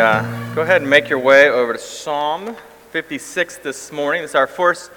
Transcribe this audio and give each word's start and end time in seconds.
uh, 0.00 0.54
go 0.54 0.62
ahead 0.62 0.80
and 0.80 0.88
make 0.88 1.10
your 1.10 1.18
way 1.18 1.50
over 1.50 1.74
to 1.74 1.78
Psalm 1.78 2.56
56 2.90 3.58
this 3.58 3.92
morning. 3.92 4.22
This 4.22 4.30
is 4.30 4.34
our 4.34 4.46
first, 4.46 4.90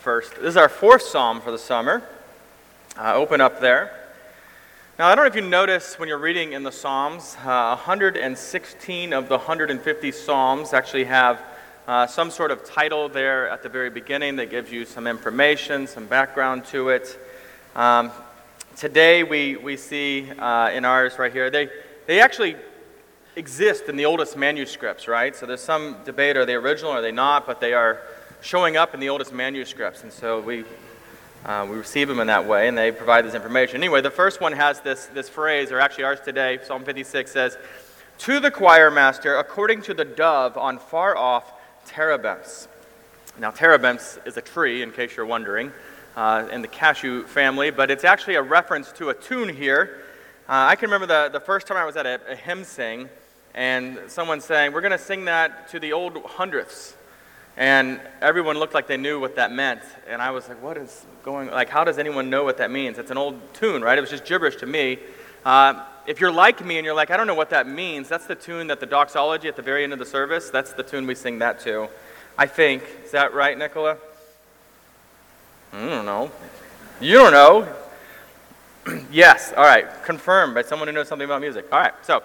first. 0.00 0.34
This 0.34 0.48
is 0.48 0.56
our 0.58 0.68
fourth 0.68 1.00
psalm 1.00 1.40
for 1.40 1.50
the 1.50 1.56
summer. 1.56 2.02
Uh, 2.94 3.14
open 3.14 3.40
up 3.40 3.58
there. 3.60 3.90
Now, 4.98 5.06
I 5.08 5.14
don't 5.14 5.24
know 5.24 5.28
if 5.28 5.34
you 5.34 5.48
notice 5.48 5.98
when 5.98 6.10
you're 6.10 6.18
reading 6.18 6.52
in 6.52 6.62
the 6.62 6.70
Psalms, 6.70 7.38
uh, 7.42 7.74
116 7.74 9.14
of 9.14 9.30
the 9.30 9.38
150 9.38 10.12
Psalms 10.12 10.74
actually 10.74 11.04
have 11.04 11.42
uh, 11.88 12.06
some 12.06 12.30
sort 12.30 12.50
of 12.50 12.62
title 12.62 13.08
there 13.08 13.48
at 13.48 13.62
the 13.62 13.70
very 13.70 13.88
beginning 13.88 14.36
that 14.36 14.50
gives 14.50 14.70
you 14.70 14.84
some 14.84 15.06
information, 15.06 15.86
some 15.86 16.04
background 16.04 16.66
to 16.66 16.90
it. 16.90 17.18
Um, 17.74 18.10
today, 18.76 19.22
we, 19.22 19.56
we 19.56 19.78
see 19.78 20.30
uh, 20.32 20.68
in 20.70 20.84
ours 20.84 21.18
right 21.18 21.32
here, 21.32 21.48
they, 21.48 21.70
they 22.06 22.20
actually 22.20 22.56
exist 23.40 23.88
in 23.88 23.96
the 23.96 24.04
oldest 24.04 24.36
manuscripts, 24.36 25.08
right? 25.08 25.34
So 25.34 25.46
there's 25.46 25.62
some 25.62 25.96
debate 26.04 26.36
are 26.36 26.44
they 26.44 26.54
original 26.54 26.92
or 26.92 26.98
are 26.98 27.02
they 27.02 27.10
not, 27.10 27.46
but 27.46 27.58
they 27.58 27.72
are 27.72 28.02
showing 28.42 28.76
up 28.76 28.92
in 28.92 29.00
the 29.00 29.08
oldest 29.08 29.32
manuscripts. 29.32 30.02
And 30.02 30.12
so 30.12 30.40
we, 30.40 30.64
uh, 31.46 31.66
we 31.68 31.76
receive 31.76 32.06
them 32.06 32.20
in 32.20 32.26
that 32.26 32.46
way, 32.46 32.68
and 32.68 32.76
they 32.76 32.92
provide 32.92 33.24
this 33.24 33.34
information. 33.34 33.76
Anyway, 33.76 34.02
the 34.02 34.10
first 34.10 34.42
one 34.42 34.52
has 34.52 34.80
this, 34.80 35.06
this 35.06 35.30
phrase, 35.30 35.72
or 35.72 35.80
actually 35.80 36.04
ours 36.04 36.20
today, 36.22 36.58
Psalm 36.62 36.84
56 36.84 37.32
says, 37.32 37.56
To 38.18 38.40
the 38.40 38.50
choir 38.50 38.90
master, 38.90 39.36
according 39.36 39.82
to 39.82 39.94
the 39.94 40.04
dove 40.04 40.58
on 40.58 40.78
far 40.78 41.16
off 41.16 41.50
terebinths. 41.86 42.68
Now, 43.38 43.50
terebinths 43.50 44.18
is 44.26 44.36
a 44.36 44.42
tree, 44.42 44.82
in 44.82 44.92
case 44.92 45.16
you're 45.16 45.24
wondering, 45.24 45.72
uh, 46.14 46.46
in 46.52 46.60
the 46.60 46.68
cashew 46.68 47.24
family, 47.24 47.70
but 47.70 47.90
it's 47.90 48.04
actually 48.04 48.34
a 48.34 48.42
reference 48.42 48.92
to 48.92 49.08
a 49.08 49.14
tune 49.14 49.48
here. 49.48 50.02
Uh, 50.46 50.68
I 50.68 50.76
can 50.76 50.90
remember 50.90 51.06
the, 51.06 51.30
the 51.32 51.42
first 51.42 51.66
time 51.66 51.78
I 51.78 51.86
was 51.86 51.96
at 51.96 52.04
a, 52.04 52.20
a 52.28 52.36
hymn 52.36 52.64
sing, 52.64 53.08
and 53.54 53.98
someone 54.08 54.40
saying, 54.40 54.72
We're 54.72 54.80
going 54.80 54.92
to 54.92 54.98
sing 54.98 55.24
that 55.26 55.68
to 55.70 55.80
the 55.80 55.92
old 55.92 56.16
hundredths. 56.24 56.94
And 57.56 58.00
everyone 58.22 58.58
looked 58.58 58.74
like 58.74 58.86
they 58.86 58.96
knew 58.96 59.20
what 59.20 59.36
that 59.36 59.52
meant. 59.52 59.82
And 60.08 60.22
I 60.22 60.30
was 60.30 60.48
like, 60.48 60.62
What 60.62 60.76
is 60.76 61.04
going 61.22 61.50
Like, 61.50 61.68
how 61.68 61.84
does 61.84 61.98
anyone 61.98 62.30
know 62.30 62.44
what 62.44 62.58
that 62.58 62.70
means? 62.70 62.98
It's 62.98 63.10
an 63.10 63.18
old 63.18 63.38
tune, 63.54 63.82
right? 63.82 63.98
It 63.98 64.00
was 64.00 64.10
just 64.10 64.24
gibberish 64.24 64.56
to 64.56 64.66
me. 64.66 64.98
Uh, 65.44 65.84
if 66.06 66.20
you're 66.20 66.32
like 66.32 66.64
me 66.64 66.76
and 66.76 66.84
you're 66.84 66.94
like, 66.94 67.10
I 67.10 67.16
don't 67.16 67.26
know 67.26 67.34
what 67.34 67.50
that 67.50 67.68
means, 67.68 68.08
that's 68.08 68.26
the 68.26 68.34
tune 68.34 68.66
that 68.68 68.80
the 68.80 68.86
doxology 68.86 69.48
at 69.48 69.56
the 69.56 69.62
very 69.62 69.84
end 69.84 69.92
of 69.92 69.98
the 69.98 70.06
service, 70.06 70.50
that's 70.50 70.72
the 70.72 70.82
tune 70.82 71.06
we 71.06 71.14
sing 71.14 71.38
that 71.38 71.60
to. 71.60 71.88
I 72.36 72.46
think. 72.46 72.82
Is 73.04 73.10
that 73.12 73.34
right, 73.34 73.56
Nicola? 73.56 73.96
I 75.72 75.88
don't 75.88 76.06
know. 76.06 76.30
You 77.00 77.14
don't 77.14 77.32
know. 77.32 77.68
yes, 79.12 79.52
all 79.56 79.64
right. 79.64 79.86
Confirmed 80.04 80.54
by 80.54 80.62
someone 80.62 80.88
who 80.88 80.94
knows 80.94 81.08
something 81.08 81.24
about 81.24 81.40
music. 81.40 81.66
All 81.72 81.80
right, 81.80 81.94
so. 82.02 82.22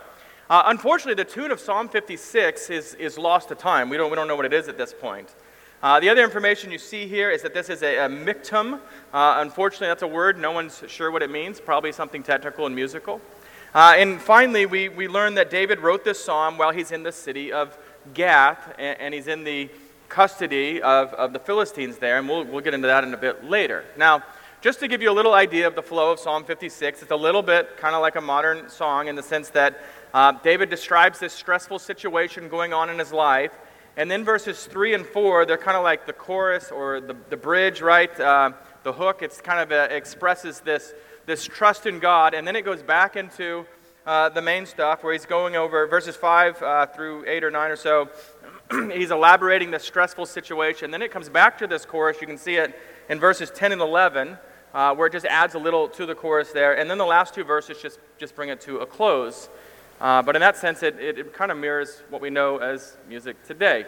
Uh, 0.47 0.61
unfortunately, 0.67 1.15
the 1.15 1.27
tune 1.27 1.49
of 1.49 1.59
Psalm 1.59 1.89
56 1.89 2.69
is, 2.69 2.93
is 2.95 3.17
lost 3.17 3.49
to 3.49 3.55
time. 3.55 3.89
We 3.89 3.97
don't, 3.97 4.11
we 4.11 4.15
don't 4.15 4.27
know 4.27 4.35
what 4.35 4.45
it 4.45 4.53
is 4.53 4.67
at 4.67 4.77
this 4.77 4.93
point. 4.93 5.33
Uh, 5.81 5.99
the 5.99 6.07
other 6.07 6.23
information 6.23 6.71
you 6.71 6.77
see 6.77 7.07
here 7.07 7.31
is 7.31 7.41
that 7.41 7.55
this 7.55 7.67
is 7.67 7.81
a, 7.81 7.97
a 7.97 8.07
miktam. 8.07 8.75
Uh, 9.11 9.37
unfortunately, 9.39 9.87
that's 9.87 10.03
a 10.03 10.07
word. 10.07 10.37
No 10.37 10.51
one's 10.51 10.83
sure 10.87 11.09
what 11.09 11.23
it 11.23 11.31
means. 11.31 11.59
Probably 11.59 11.91
something 11.91 12.21
technical 12.21 12.67
and 12.67 12.75
musical. 12.75 13.21
Uh, 13.73 13.95
and 13.97 14.21
finally, 14.21 14.67
we, 14.67 14.87
we 14.87 15.07
learn 15.07 15.33
that 15.33 15.49
David 15.49 15.79
wrote 15.79 16.05
this 16.05 16.23
psalm 16.23 16.59
while 16.59 16.71
he's 16.71 16.91
in 16.91 17.01
the 17.01 17.11
city 17.11 17.51
of 17.51 17.75
Gath, 18.13 18.71
and, 18.77 18.99
and 18.99 19.13
he's 19.15 19.27
in 19.27 19.43
the 19.43 19.67
custody 20.09 20.79
of, 20.79 21.11
of 21.15 21.33
the 21.33 21.39
Philistines 21.39 21.97
there. 21.97 22.19
And 22.19 22.29
we'll, 22.29 22.43
we'll 22.43 22.61
get 22.61 22.75
into 22.75 22.87
that 22.87 23.03
in 23.03 23.15
a 23.15 23.17
bit 23.17 23.45
later. 23.45 23.83
Now, 23.97 24.23
just 24.61 24.79
to 24.79 24.87
give 24.87 25.01
you 25.01 25.11
a 25.11 25.13
little 25.13 25.33
idea 25.33 25.67
of 25.67 25.75
the 25.75 25.83
flow 25.83 26.11
of 26.11 26.19
Psalm 26.19 26.43
56, 26.43 27.03
it's 27.03 27.11
a 27.11 27.15
little 27.15 27.43
bit 27.43 27.77
kind 27.77 27.93
of 27.93 28.01
like 28.01 28.15
a 28.15 28.21
modern 28.21 28.69
song 28.69 29.07
in 29.07 29.15
the 29.15 29.21
sense 29.21 29.49
that 29.49 29.79
uh, 30.13 30.33
David 30.43 30.69
describes 30.69 31.19
this 31.19 31.33
stressful 31.33 31.79
situation 31.79 32.49
going 32.49 32.73
on 32.73 32.89
in 32.89 32.99
his 32.99 33.11
life. 33.11 33.51
And 33.97 34.11
then 34.11 34.25
verses 34.25 34.65
3 34.65 34.93
and 34.93 35.05
4, 35.05 35.45
they're 35.45 35.57
kind 35.57 35.77
of 35.77 35.83
like 35.83 36.05
the 36.05 36.13
chorus 36.13 36.69
or 36.69 36.99
the, 36.99 37.15
the 37.29 37.37
bridge, 37.37 37.81
right? 37.81 38.19
Uh, 38.19 38.51
the 38.83 38.91
hook. 38.91 39.21
It's 39.21 39.39
kind 39.39 39.59
of 39.59 39.71
a, 39.71 39.95
expresses 39.95 40.59
this, 40.59 40.93
this 41.25 41.45
trust 41.45 41.85
in 41.85 41.99
God. 41.99 42.33
And 42.33 42.45
then 42.45 42.55
it 42.55 42.65
goes 42.65 42.83
back 42.83 43.15
into 43.15 43.65
uh, 44.05 44.29
the 44.29 44.41
main 44.41 44.65
stuff 44.65 45.03
where 45.03 45.13
he's 45.13 45.25
going 45.25 45.55
over 45.55 45.87
verses 45.87 46.15
5 46.15 46.61
uh, 46.61 46.85
through 46.87 47.25
8 47.25 47.43
or 47.43 47.51
9 47.51 47.71
or 47.71 47.75
so. 47.75 48.09
he's 48.93 49.11
elaborating 49.11 49.71
the 49.71 49.79
stressful 49.79 50.25
situation. 50.25 50.91
Then 50.91 51.01
it 51.01 51.11
comes 51.11 51.29
back 51.29 51.57
to 51.59 51.67
this 51.67 51.85
chorus. 51.85 52.17
You 52.19 52.27
can 52.27 52.37
see 52.37 52.55
it 52.55 52.77
in 53.09 53.19
verses 53.19 53.49
10 53.51 53.71
and 53.71 53.81
11. 53.81 54.37
Uh, 54.73 54.93
where 54.93 55.07
it 55.07 55.13
just 55.13 55.25
adds 55.27 55.55
a 55.55 55.57
little 55.57 55.87
to 55.87 56.05
the 56.05 56.13
chorus 56.13 56.51
there. 56.51 56.77
And 56.77 56.89
then 56.89 56.97
the 56.97 57.05
last 57.05 57.33
two 57.33 57.45
verses 57.45 57.81
just, 57.81 57.97
just 58.17 58.35
bring 58.35 58.49
it 58.49 58.59
to 58.61 58.79
a 58.79 58.85
close. 58.85 59.47
Uh, 59.99 60.21
but 60.21 60.35
in 60.35 60.41
that 60.41 60.57
sense, 60.57 60.83
it, 60.83 60.99
it, 60.99 61.17
it, 61.17 61.33
kind 61.33 61.51
of 61.51 61.57
mirrors 61.57 62.03
what 62.09 62.21
we 62.21 62.29
know 62.29 62.57
as 62.57 62.97
music 63.07 63.41
today. 63.45 63.85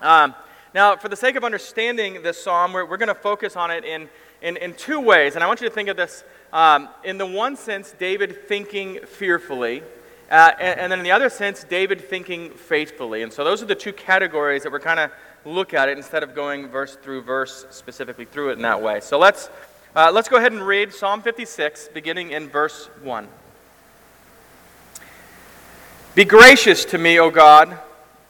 Um, 0.00 0.34
now, 0.74 0.96
for 0.96 1.08
the 1.08 1.16
sake 1.16 1.36
of 1.36 1.44
understanding 1.44 2.22
this 2.22 2.42
psalm, 2.42 2.74
we're, 2.74 2.84
we're 2.84 2.98
going 2.98 3.08
to 3.08 3.14
focus 3.14 3.56
on 3.56 3.70
it 3.70 3.84
in, 3.84 4.08
in, 4.42 4.58
in, 4.58 4.74
two 4.74 5.00
ways. 5.00 5.34
And 5.34 5.42
I 5.42 5.46
want 5.46 5.62
you 5.62 5.68
to 5.68 5.74
think 5.74 5.88
of 5.88 5.96
this 5.96 6.22
um, 6.52 6.88
in 7.02 7.16
the 7.16 7.26
one 7.26 7.56
sense, 7.56 7.94
David 7.98 8.46
thinking 8.46 9.00
fearfully, 9.06 9.82
uh, 10.30 10.52
and, 10.60 10.80
and, 10.80 10.92
then 10.92 10.98
in 10.98 11.04
the 11.04 11.10
other 11.10 11.30
sense, 11.30 11.64
David 11.64 12.02
thinking 12.02 12.50
faithfully. 12.50 13.22
And 13.22 13.32
so 13.32 13.42
those 13.42 13.62
are 13.62 13.66
the 13.66 13.74
two 13.74 13.94
categories 13.94 14.62
that 14.64 14.72
we're 14.72 14.80
kind 14.80 15.00
of 15.00 15.10
look 15.46 15.72
at 15.72 15.88
it 15.88 15.96
instead 15.96 16.22
of 16.22 16.34
going 16.34 16.68
verse 16.68 16.96
through 16.96 17.22
verse 17.22 17.64
specifically 17.70 18.26
through 18.26 18.50
it 18.50 18.54
in 18.54 18.62
that 18.62 18.82
way. 18.82 19.00
So 19.00 19.18
let's, 19.18 19.48
uh, 19.96 20.10
let's 20.12 20.28
go 20.28 20.36
ahead 20.36 20.52
and 20.52 20.66
read 20.66 20.92
Psalm 20.92 21.22
56, 21.22 21.88
beginning 21.94 22.32
in 22.32 22.50
verse 22.50 22.90
1. 23.02 23.26
Be 26.18 26.24
gracious 26.24 26.84
to 26.86 26.98
me, 26.98 27.20
O 27.20 27.30
God, 27.30 27.78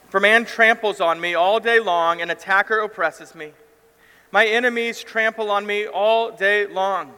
for 0.09 0.19
man 0.19 0.45
tramples 0.45 1.01
on 1.01 1.19
me 1.19 1.33
all 1.33 1.59
day 1.59 1.79
long, 1.79 2.21
and 2.21 2.29
attacker 2.29 2.81
oppresses 2.81 3.33
me. 3.33 3.51
My 4.31 4.45
enemies 4.45 5.01
trample 5.01 5.49
on 5.49 5.65
me 5.65 5.87
all 5.87 6.29
day 6.29 6.67
long, 6.67 7.15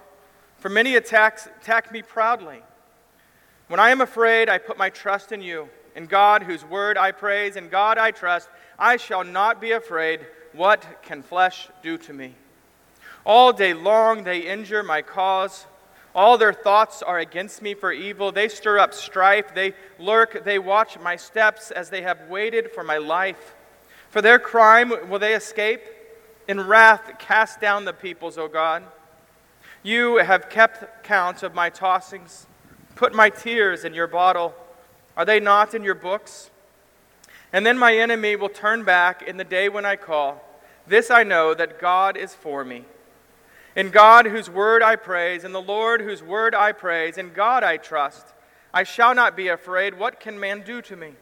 for 0.59 0.69
many 0.69 0.95
attacks 0.95 1.49
attack 1.59 1.91
me 1.91 2.01
proudly. 2.01 2.61
When 3.67 3.81
I 3.81 3.89
am 3.89 3.99
afraid, 3.99 4.47
I 4.47 4.59
put 4.59 4.77
my 4.77 4.89
trust 4.89 5.33
in 5.33 5.41
you. 5.41 5.67
In 5.93 6.05
God, 6.05 6.43
whose 6.43 6.63
word 6.63 6.97
I 6.97 7.11
praise, 7.11 7.57
in 7.57 7.67
God 7.67 7.97
I 7.97 8.11
trust, 8.11 8.47
I 8.79 8.95
shall 8.95 9.25
not 9.25 9.59
be 9.59 9.73
afraid. 9.73 10.21
What 10.53 10.85
can 11.01 11.21
flesh 11.21 11.67
do 11.83 11.97
to 11.97 12.13
me? 12.13 12.33
All 13.25 13.51
day 13.51 13.73
long 13.73 14.23
they 14.23 14.47
injure 14.47 14.83
my 14.83 15.01
cause. 15.01 15.65
All 16.13 16.37
their 16.37 16.53
thoughts 16.53 17.01
are 17.01 17.19
against 17.19 17.61
me 17.61 17.73
for 17.73 17.91
evil. 17.91 18.31
They 18.31 18.49
stir 18.49 18.79
up 18.79 18.93
strife. 18.93 19.53
They 19.53 19.73
lurk. 19.97 20.43
They 20.43 20.59
watch 20.59 20.99
my 20.99 21.15
steps 21.15 21.71
as 21.71 21.89
they 21.89 22.01
have 22.01 22.29
waited 22.29 22.71
for 22.71 22.83
my 22.83 22.97
life. 22.97 23.55
For 24.09 24.21
their 24.21 24.39
crime 24.39 24.91
will 25.09 25.19
they 25.19 25.33
escape? 25.33 25.81
In 26.47 26.59
wrath, 26.59 27.13
cast 27.17 27.61
down 27.61 27.85
the 27.85 27.93
peoples, 27.93 28.37
O 28.37 28.49
God. 28.49 28.83
You 29.83 30.17
have 30.17 30.49
kept 30.49 31.03
count 31.03 31.43
of 31.43 31.55
my 31.55 31.69
tossings. 31.69 32.45
Put 32.95 33.13
my 33.13 33.29
tears 33.29 33.85
in 33.85 33.93
your 33.93 34.07
bottle. 34.07 34.53
Are 35.15 35.25
they 35.25 35.39
not 35.39 35.73
in 35.73 35.83
your 35.83 35.95
books? 35.95 36.51
And 37.53 37.65
then 37.65 37.77
my 37.77 37.95
enemy 37.95 38.35
will 38.35 38.49
turn 38.49 38.83
back 38.83 39.21
in 39.21 39.37
the 39.37 39.43
day 39.43 39.69
when 39.69 39.85
I 39.85 39.95
call. 39.95 40.43
This 40.87 41.09
I 41.09 41.23
know 41.23 41.53
that 41.53 41.79
God 41.79 42.17
is 42.17 42.35
for 42.35 42.63
me. 42.63 42.85
In 43.75 43.89
God, 43.89 44.25
whose 44.25 44.49
word 44.49 44.83
I 44.83 44.95
praise, 44.97 45.43
in 45.43 45.53
the 45.53 45.61
Lord, 45.61 46.01
whose 46.01 46.21
word 46.21 46.53
I 46.53 46.73
praise, 46.73 47.17
in 47.17 47.31
God 47.31 47.63
I 47.63 47.77
trust. 47.77 48.27
I 48.73 48.83
shall 48.83 49.15
not 49.15 49.35
be 49.35 49.47
afraid. 49.47 49.97
What 49.97 50.19
can 50.19 50.39
man 50.39 50.61
do 50.61 50.81
to 50.81 50.95
me? 50.95 51.13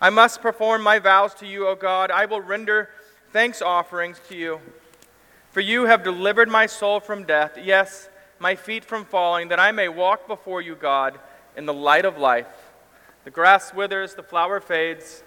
I 0.00 0.10
must 0.10 0.42
perform 0.42 0.82
my 0.82 0.98
vows 0.98 1.34
to 1.34 1.46
you, 1.46 1.66
O 1.66 1.74
God. 1.74 2.10
I 2.10 2.26
will 2.26 2.40
render 2.40 2.90
thanks 3.32 3.62
offerings 3.62 4.20
to 4.28 4.36
you. 4.36 4.60
For 5.50 5.60
you 5.60 5.86
have 5.86 6.02
delivered 6.02 6.48
my 6.48 6.66
soul 6.66 6.98
from 7.00 7.24
death, 7.24 7.58
yes, 7.62 8.08
my 8.38 8.54
feet 8.54 8.84
from 8.84 9.04
falling, 9.04 9.48
that 9.48 9.60
I 9.60 9.70
may 9.70 9.88
walk 9.88 10.26
before 10.26 10.60
you, 10.60 10.74
God, 10.74 11.18
in 11.56 11.66
the 11.66 11.74
light 11.74 12.04
of 12.04 12.16
life. 12.16 12.46
The 13.24 13.30
grass 13.30 13.74
withers, 13.74 14.14
the 14.14 14.22
flower 14.22 14.60
fades. 14.60 15.22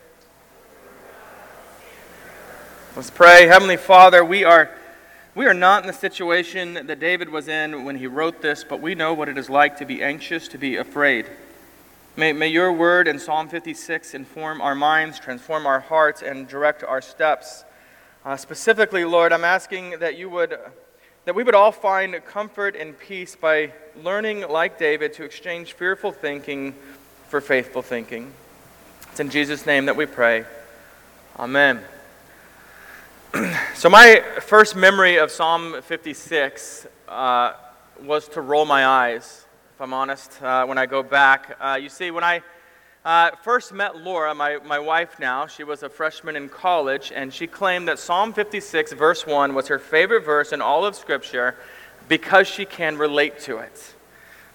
Let's 2.95 3.09
pray. 3.09 3.45
Heavenly 3.47 3.77
Father, 3.77 4.23
we 4.23 4.43
are. 4.45 4.69
We 5.35 5.47
are 5.47 5.53
not 5.53 5.83
in 5.83 5.87
the 5.87 5.93
situation 5.93 6.75
that 6.87 7.01
David 7.01 7.27
was 7.27 7.49
in 7.49 7.83
when 7.83 7.97
he 7.97 8.07
wrote 8.07 8.41
this, 8.41 8.63
but 8.63 8.79
we 8.79 8.95
know 8.95 9.13
what 9.13 9.27
it 9.27 9.37
is 9.37 9.49
like 9.49 9.77
to 9.79 9.85
be 9.85 10.01
anxious, 10.01 10.47
to 10.47 10.57
be 10.57 10.77
afraid. 10.77 11.29
May, 12.15 12.31
may 12.31 12.47
your 12.47 12.71
word 12.71 13.09
in 13.09 13.19
Psalm 13.19 13.49
56 13.49 14.13
inform 14.13 14.61
our 14.61 14.75
minds, 14.75 15.19
transform 15.19 15.65
our 15.65 15.81
hearts, 15.81 16.21
and 16.21 16.47
direct 16.47 16.85
our 16.85 17.01
steps. 17.01 17.65
Uh, 18.23 18.37
specifically, 18.37 19.03
Lord, 19.03 19.33
I'm 19.33 19.43
asking 19.43 19.99
that 19.99 20.17
you 20.17 20.29
would, 20.29 20.57
that 21.25 21.35
we 21.35 21.43
would 21.43 21.53
all 21.53 21.73
find 21.73 22.15
comfort 22.25 22.77
and 22.77 22.97
peace 22.97 23.35
by 23.35 23.73
learning, 24.01 24.47
like 24.47 24.79
David, 24.79 25.11
to 25.15 25.25
exchange 25.25 25.73
fearful 25.73 26.13
thinking 26.13 26.73
for 27.27 27.41
faithful 27.41 27.81
thinking. 27.81 28.31
It's 29.11 29.19
in 29.19 29.29
Jesus' 29.29 29.65
name 29.65 29.87
that 29.87 29.97
we 29.97 30.05
pray. 30.05 30.45
Amen. 31.37 31.81
so, 33.75 33.89
my 33.89 34.23
first 34.39 34.77
memory 34.77 35.17
of 35.17 35.29
Psalm 35.29 35.81
56 35.81 36.87
uh, 37.09 37.53
was 38.01 38.29
to 38.29 38.39
roll 38.39 38.65
my 38.65 38.85
eyes, 38.85 39.45
if 39.73 39.81
I'm 39.81 39.93
honest, 39.93 40.41
uh, 40.41 40.65
when 40.65 40.77
I 40.77 40.85
go 40.85 41.03
back. 41.03 41.57
Uh, 41.59 41.77
you 41.81 41.89
see, 41.89 42.11
when 42.11 42.23
I, 42.23 42.41
uh, 43.03 43.31
first 43.43 43.73
met 43.73 43.97
Laura, 43.97 44.33
my, 44.33 44.59
my 44.65 44.79
wife 44.79 45.19
now, 45.19 45.47
she 45.47 45.65
was 45.65 45.83
a 45.83 45.89
freshman 45.89 46.37
in 46.37 46.47
college, 46.47 47.11
and 47.13 47.33
she 47.33 47.45
claimed 47.45 47.89
that 47.89 47.99
Psalm 47.99 48.31
56, 48.31 48.93
verse 48.93 49.25
1, 49.27 49.53
was 49.53 49.67
her 49.67 49.79
favorite 49.79 50.23
verse 50.23 50.53
in 50.53 50.61
all 50.61 50.85
of 50.85 50.95
Scripture 50.95 51.55
because 52.07 52.47
she 52.47 52.63
can 52.63 52.97
relate 52.97 53.39
to 53.39 53.57
it. 53.57 53.95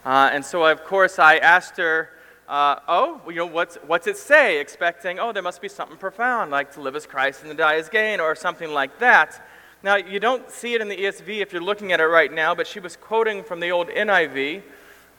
Uh, 0.07 0.31
and 0.33 0.43
so, 0.43 0.65
of 0.65 0.85
course, 0.85 1.19
I 1.19 1.37
asked 1.37 1.77
her, 1.77 2.11
uh, 2.51 2.81
oh, 2.89 3.21
you 3.29 3.37
know, 3.37 3.47
what's, 3.47 3.77
what's 3.87 4.09
it 4.09 4.17
say? 4.17 4.59
Expecting, 4.59 5.21
oh, 5.21 5.33
there 5.33 5.43
must 5.43 5.63
be 5.63 5.69
something 5.69 5.97
profound, 5.97 6.51
like 6.51 6.73
to 6.73 6.81
live 6.81 6.97
as 6.97 7.07
Christ 7.07 7.43
and 7.43 7.51
to 7.53 7.57
die 7.57 7.77
as 7.77 7.89
gain, 7.89 8.19
or 8.19 8.35
something 8.35 8.73
like 8.73 8.99
that. 8.99 9.47
Now, 9.85 9.95
you 9.95 10.19
don't 10.19 10.51
see 10.51 10.75
it 10.75 10.81
in 10.81 10.89
the 10.89 10.97
ESV 10.97 11.43
if 11.43 11.53
you're 11.53 11.63
looking 11.63 11.93
at 11.93 12.01
it 12.01 12.07
right 12.07 12.33
now, 12.33 12.57
but 12.57 12.67
she 12.67 12.81
was 12.81 12.97
quoting 12.97 13.45
from 13.45 13.61
the 13.61 13.71
old 13.71 13.87
NIV. 13.87 14.63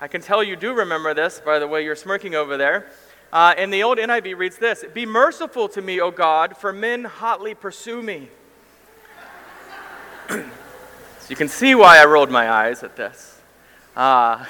I 0.01 0.07
can 0.09 0.19
tell 0.19 0.43
you 0.43 0.57
do 0.57 0.73
remember 0.73 1.13
this 1.13 1.41
by 1.43 1.57
the 1.57 1.67
way 1.69 1.85
you're 1.85 1.95
smirking 1.95 2.35
over 2.35 2.57
there. 2.57 2.87
Uh, 3.31 3.53
and 3.57 3.71
the 3.73 3.81
old 3.81 3.97
NIV 3.97 4.37
reads 4.37 4.57
this 4.57 4.83
Be 4.93 5.05
merciful 5.05 5.69
to 5.69 5.81
me, 5.81 6.01
O 6.01 6.11
God, 6.11 6.57
for 6.57 6.73
men 6.73 7.05
hotly 7.05 7.55
pursue 7.55 8.01
me. 8.01 8.27
so 10.29 10.43
you 11.29 11.37
can 11.37 11.47
see 11.47 11.75
why 11.75 12.01
I 12.01 12.05
rolled 12.05 12.29
my 12.29 12.51
eyes 12.51 12.83
at 12.83 12.97
this. 12.97 13.39
Uh, 13.95 14.43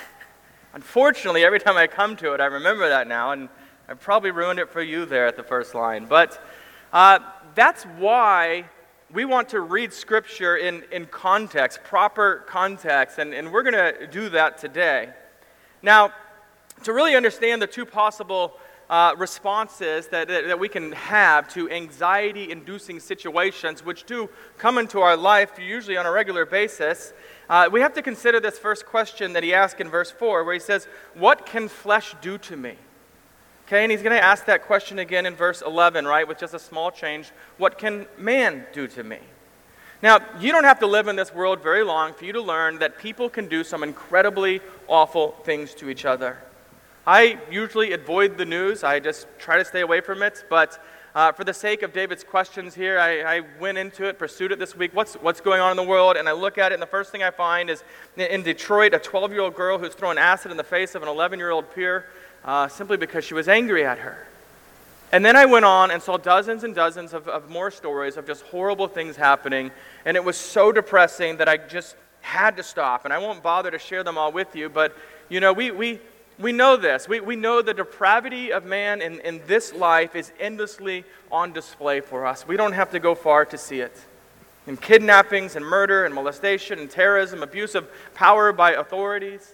unfortunately, 0.73 1.44
every 1.44 1.59
time 1.59 1.77
I 1.77 1.88
come 1.88 2.15
to 2.18 2.33
it, 2.33 2.41
I 2.41 2.45
remember 2.45 2.89
that 2.89 3.07
now, 3.07 3.31
and 3.31 3.50
I 3.88 3.94
probably 3.94 4.31
ruined 4.31 4.59
it 4.59 4.69
for 4.69 4.81
you 4.81 5.06
there 5.06 5.27
at 5.27 5.35
the 5.35 5.44
first 5.44 5.75
line. 5.75 6.06
But 6.06 6.41
uh, 6.94 7.19
that's 7.56 7.83
why 7.83 8.65
we 9.13 9.25
want 9.25 9.50
to 9.50 9.59
read 9.59 9.91
Scripture 9.91 10.57
in, 10.57 10.83
in 10.91 11.06
context, 11.06 11.83
proper 11.83 12.45
context, 12.47 13.18
and, 13.18 13.33
and 13.33 13.51
we're 13.51 13.63
going 13.63 13.73
to 13.73 14.07
do 14.07 14.29
that 14.29 14.57
today. 14.57 15.09
Now, 15.81 16.13
to 16.83 16.94
really 16.94 17.15
understand 17.15 17.62
the 17.62 17.68
two 17.68 17.85
possible 17.85 18.57
uh, 18.89 19.15
responses 19.18 20.07
that, 20.07 20.27
that, 20.27 20.47
that, 20.47 20.59
we 20.59 20.68
can 20.68 20.91
have 20.91 21.47
to 21.47 21.69
anxiety 21.69 22.51
inducing 22.51 23.00
situations, 23.00 23.85
which 23.85 24.06
do 24.06 24.29
come 24.57 24.77
into 24.77 25.00
our 25.00 25.15
life 25.15 25.51
usually 25.57 25.95
on 25.95 26.06
a 26.06 26.12
regular 26.12 26.45
basis, 26.45 27.13
uh, 27.51 27.68
we 27.69 27.81
have 27.81 27.94
to 27.94 28.01
consider 28.01 28.39
this 28.39 28.57
first 28.57 28.86
question 28.86 29.33
that 29.33 29.44
he 29.44 29.53
asked 29.53 29.81
in 29.81 29.89
verse 29.89 30.09
4, 30.09 30.45
where 30.45 30.53
he 30.53 30.59
says, 30.59 30.88
What 31.13 31.45
can 31.45 31.68
flesh 31.68 32.15
do 32.21 32.38
to 32.38 32.56
me? 32.56 32.75
Okay, 33.68 33.83
and 33.83 33.92
he's 33.92 34.01
going 34.01 34.15
to 34.15 34.24
ask 34.24 34.45
that 34.45 34.63
question 34.63 35.00
again 35.00 35.25
in 35.25 35.36
verse 35.36 35.62
11, 35.62 36.06
right, 36.06 36.25
with 36.25 36.39
just 36.39 36.53
a 36.53 36.59
small 36.59 36.92
change. 36.92 37.31
What 37.57 37.77
can 37.77 38.07
man 38.18 38.65
do 38.71 38.88
to 38.88 39.03
me? 39.03 39.19
Now, 40.01 40.19
you 40.39 40.53
don't 40.53 40.63
have 40.63 40.80
to 40.80 40.88
live 40.88 41.09
in 41.09 41.18
this 41.18 41.33
world 41.33 41.62
very 41.62 41.83
long 41.83 42.13
for 42.13 42.24
you 42.24 42.31
to 42.31 42.42
learn 42.42 42.80
that 42.80 42.98
people 42.98 43.30
can 43.30 43.50
do 43.50 43.65
some 43.65 43.83
incredibly 43.83 44.62
awful 44.88 45.31
things 45.44 45.74
to 45.75 45.89
each 45.89 46.06
other. 46.06 46.38
I 47.06 47.38
usually 47.51 47.92
avoid 47.92 48.38
the 48.38 48.45
news, 48.45 48.86
I 48.86 49.01
just 49.01 49.27
try 49.39 49.57
to 49.57 49.65
stay 49.65 49.81
away 49.81 50.00
from 50.00 50.24
it. 50.24 50.45
But 50.50 50.81
uh, 51.13 51.31
for 51.31 51.43
the 51.43 51.53
sake 51.53 51.83
of 51.83 51.91
David's 51.91 52.23
questions 52.23 52.73
here, 52.73 52.97
I, 52.97 53.37
I, 53.37 53.41
went 53.59 53.77
into 53.77 54.05
it, 54.05 54.17
pursued 54.17 54.53
it 54.53 54.59
this 54.59 54.75
week. 54.77 54.95
What's, 54.95 55.15
what's 55.15 55.41
going 55.41 55.59
on 55.59 55.71
in 55.71 55.77
the 55.77 55.83
world? 55.83 56.15
And 56.15 56.29
I 56.29 56.31
look 56.31 56.57
at 56.57 56.71
it, 56.71 56.75
and 56.75 56.81
the 56.81 56.87
first 56.87 57.11
thing 57.11 57.21
I 57.21 57.31
find 57.31 57.69
is 57.69 57.83
in 58.15 58.43
Detroit, 58.43 58.93
a 58.93 58.99
12 58.99 59.31
year 59.31 59.41
old 59.41 59.55
girl 59.55 59.77
who's 59.77 59.93
throwing 59.93 60.17
acid 60.17 60.51
in 60.51 60.57
the 60.57 60.63
face 60.63 60.95
of 60.95 61.01
an 61.01 61.09
11 61.09 61.37
year 61.37 61.51
old 61.51 61.73
peer 61.75 62.05
uh, 62.45 62.67
simply 62.67 62.95
because 62.95 63.25
she 63.25 63.33
was 63.33 63.49
angry 63.49 63.85
at 63.85 63.99
her. 63.99 64.27
And 65.11 65.25
then 65.25 65.35
I 65.35 65.45
went 65.45 65.65
on 65.65 65.91
and 65.91 66.01
saw 66.01 66.15
dozens 66.15 66.63
and 66.63 66.73
dozens 66.73 67.13
of, 67.13 67.27
of 67.27 67.49
more 67.49 67.69
stories 67.69 68.15
of 68.15 68.25
just 68.25 68.43
horrible 68.43 68.87
things 68.87 69.17
happening. 69.17 69.71
And 70.05 70.15
it 70.15 70.23
was 70.23 70.37
so 70.37 70.71
depressing 70.71 71.37
that 71.37 71.49
I 71.49 71.57
just 71.57 71.97
had 72.21 72.55
to 72.55 72.63
stop. 72.63 73.03
And 73.03 73.13
I 73.13 73.17
won't 73.17 73.43
bother 73.43 73.69
to 73.71 73.79
share 73.79 74.03
them 74.03 74.17
all 74.17 74.31
with 74.31 74.55
you, 74.55 74.69
but 74.69 74.95
you 75.27 75.39
know, 75.39 75.51
we, 75.51 75.71
we, 75.71 75.99
we 76.39 76.51
know 76.51 76.78
this. 76.78 77.07
We, 77.07 77.19
we 77.19 77.36
know 77.36 77.62
the 77.62 77.74
depravity 77.74 78.51
of 78.51 78.66
man 78.66 79.01
in, 79.01 79.19
in 79.22 79.42
this 79.48 79.74
life 79.74 80.16
is 80.16 80.31
endlessly 80.39 81.04
on 81.31 81.54
display 81.54 82.01
for 82.01 82.25
us. 82.25 82.48
We 82.48 82.57
don't 82.57 82.74
have 82.74 82.92
to 82.92 83.00
go 83.00 83.16
far 83.16 83.45
to 83.45 83.57
see 83.57 83.80
it. 83.80 83.95
In 84.68 84.78
kidnappings 84.78 85.56
and 85.56 85.66
murder 85.66 86.06
and 86.06 86.13
molestation 86.13 86.80
and 86.80 86.89
terrorism, 86.89 87.44
abuse 87.44 87.75
of 87.75 87.89
power 88.13 88.51
by 88.54 88.74
authorities. 88.74 89.54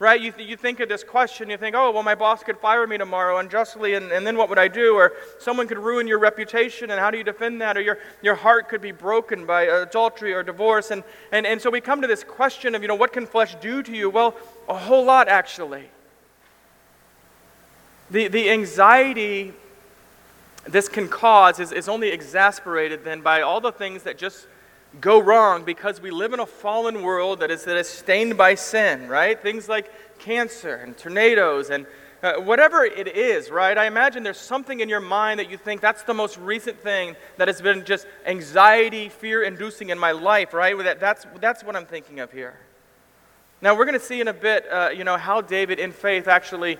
Right? 0.00 0.20
You, 0.20 0.30
th- 0.30 0.48
you 0.48 0.56
think 0.56 0.78
of 0.78 0.88
this 0.88 1.02
question, 1.02 1.50
you 1.50 1.56
think, 1.56 1.74
oh, 1.74 1.90
well, 1.90 2.04
my 2.04 2.14
boss 2.14 2.44
could 2.44 2.56
fire 2.58 2.86
me 2.86 2.98
tomorrow 2.98 3.38
unjustly, 3.38 3.94
and, 3.94 4.12
and 4.12 4.24
then 4.24 4.36
what 4.36 4.48
would 4.48 4.58
I 4.58 4.68
do? 4.68 4.94
Or 4.94 5.12
someone 5.40 5.66
could 5.66 5.76
ruin 5.76 6.06
your 6.06 6.20
reputation, 6.20 6.92
and 6.92 7.00
how 7.00 7.10
do 7.10 7.18
you 7.18 7.24
defend 7.24 7.60
that? 7.62 7.76
Or 7.76 7.80
your, 7.80 7.98
your 8.22 8.36
heart 8.36 8.68
could 8.68 8.80
be 8.80 8.92
broken 8.92 9.44
by 9.44 9.62
adultery 9.62 10.32
or 10.32 10.44
divorce. 10.44 10.92
And, 10.92 11.02
and, 11.32 11.44
and 11.44 11.60
so 11.60 11.68
we 11.68 11.80
come 11.80 12.00
to 12.00 12.06
this 12.06 12.22
question 12.22 12.76
of, 12.76 12.82
you 12.82 12.86
know, 12.86 12.94
what 12.94 13.12
can 13.12 13.26
flesh 13.26 13.56
do 13.56 13.82
to 13.82 13.92
you? 13.92 14.08
Well, 14.08 14.36
a 14.68 14.78
whole 14.78 15.04
lot, 15.04 15.26
actually. 15.26 15.90
The, 18.10 18.28
the 18.28 18.50
anxiety 18.50 19.52
this 20.66 20.88
can 20.88 21.08
cause 21.08 21.60
is, 21.60 21.72
is 21.72 21.88
only 21.88 22.08
exasperated 22.08 23.04
then 23.04 23.20
by 23.20 23.42
all 23.42 23.60
the 23.60 23.72
things 23.72 24.02
that 24.04 24.18
just 24.18 24.46
go 25.00 25.20
wrong 25.20 25.64
because 25.64 26.00
we 26.00 26.10
live 26.10 26.32
in 26.32 26.40
a 26.40 26.46
fallen 26.46 27.02
world 27.02 27.40
that 27.40 27.50
is, 27.50 27.64
that 27.64 27.76
is 27.76 27.88
stained 27.88 28.36
by 28.36 28.54
sin, 28.54 29.08
right? 29.08 29.40
Things 29.40 29.68
like 29.68 29.90
cancer 30.18 30.76
and 30.76 30.96
tornadoes 30.96 31.70
and 31.70 31.86
uh, 32.22 32.34
whatever 32.34 32.84
it 32.84 33.06
is, 33.06 33.50
right? 33.50 33.78
I 33.78 33.86
imagine 33.86 34.22
there's 34.22 34.40
something 34.40 34.80
in 34.80 34.88
your 34.88 35.00
mind 35.00 35.38
that 35.38 35.50
you 35.50 35.56
think 35.56 35.80
that's 35.80 36.02
the 36.02 36.14
most 36.14 36.36
recent 36.38 36.80
thing 36.80 37.14
that 37.36 37.46
has 37.46 37.60
been 37.60 37.84
just 37.84 38.06
anxiety, 38.26 39.08
fear 39.08 39.44
inducing 39.44 39.90
in 39.90 39.98
my 39.98 40.12
life, 40.12 40.52
right? 40.52 40.76
That, 40.78 40.98
that's, 40.98 41.26
that's 41.40 41.62
what 41.62 41.76
I'm 41.76 41.86
thinking 41.86 42.18
of 42.18 42.32
here. 42.32 42.58
Now, 43.60 43.76
we're 43.76 43.84
going 43.84 43.98
to 43.98 44.04
see 44.04 44.20
in 44.20 44.28
a 44.28 44.32
bit, 44.32 44.66
uh, 44.70 44.90
you 44.94 45.04
know, 45.04 45.16
how 45.16 45.40
David 45.40 45.78
in 45.78 45.92
faith 45.92 46.26
actually 46.26 46.78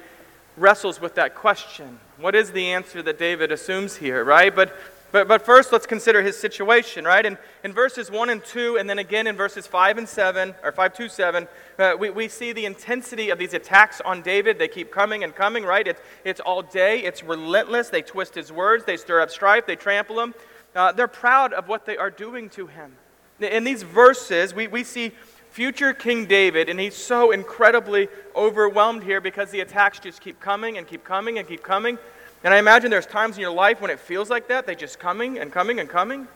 wrestles 0.59 1.01
with 1.01 1.15
that 1.15 1.35
question. 1.35 1.99
What 2.19 2.35
is 2.35 2.51
the 2.51 2.67
answer 2.67 3.03
that 3.03 3.19
David 3.19 3.53
assumes 3.53 3.97
here, 3.97 4.25
right? 4.25 4.55
But, 4.55 4.77
but, 5.13 5.29
but 5.29 5.45
first, 5.45 5.73
let's 5.73 5.87
consider 5.87 6.23
his 6.23 6.39
situation, 6.39 7.05
right? 7.05 7.25
In, 7.25 7.39
in 7.65 7.73
verses 7.73 8.11
1 8.11 8.31
and 8.31 8.45
2, 8.45 8.77
and 8.77 8.91
then 8.91 8.99
again 8.99 9.27
in 9.27 9.37
verses 9.37 9.67
5 9.67 9.99
and 9.99 10.09
7, 10.09 10.55
or 10.63 10.73
5 10.73 10.95
to 10.95 11.09
7, 11.09 11.49
uh, 11.79 11.95
we, 11.99 12.11
we 12.11 12.29
see 12.29 12.53
the 12.53 12.67
intensity 12.67 13.31
of 13.31 13.39
these 13.39 13.55
attacks 13.55 14.01
on 14.01 14.21
David. 14.23 14.59
They 14.59 14.69
keep 14.69 14.91
coming 14.91 15.25
and 15.25 15.35
coming, 15.35 15.65
right? 15.65 15.87
It's, 15.87 16.01
it's 16.25 16.41
all 16.41 16.63
day, 16.63 17.01
it's 17.01 17.23
relentless. 17.23 17.89
They 17.89 18.03
twist 18.03 18.35
his 18.35 18.53
words, 18.53 18.85
they 18.85 18.97
stir 18.97 19.21
up 19.21 19.31
strife, 19.31 19.67
they 19.67 19.77
trample 19.77 20.21
him. 20.21 20.35
Uh, 20.75 20.93
they're 20.93 21.09
proud 21.09 21.53
of 21.53 21.69
what 21.69 21.87
they 21.87 21.97
are 21.97 22.11
doing 22.11 22.51
to 22.51 22.67
him. 22.67 22.93
In 23.41 23.65
these 23.65 23.85
verses, 23.85 24.53
we, 24.53 24.67
we 24.67 24.83
see 24.83 25.13
future 25.59 25.93
King 25.93 26.25
David, 26.25 26.69
and 26.69 26.79
he's 26.79 26.95
so 26.95 27.33
incredibly 27.33 28.07
overwhelmed 28.37 29.03
here 29.03 29.21
because 29.21 29.51
the 29.51 29.59
attacks 29.59 29.99
just 29.99 30.21
keep 30.21 30.39
coming 30.39 30.79
and 30.79 30.87
keep 30.87 31.03
coming 31.03 31.37
and 31.37 31.49
keep 31.49 31.65
coming. 31.65 31.99
And 32.45 32.55
I 32.55 32.59
imagine 32.59 32.93
there's 32.93 33.07
times 33.07 33.35
in 33.35 33.41
your 33.41 33.51
life 33.51 33.81
when 33.81 33.91
it 33.91 33.99
feels 33.99 34.31
like 34.31 34.47
that, 34.47 34.69
they 34.69 34.77
just 34.77 35.01
coming 35.01 35.41
and 35.41 35.51
coming 35.51 35.81
and 35.81 35.89
coming. 35.89 36.29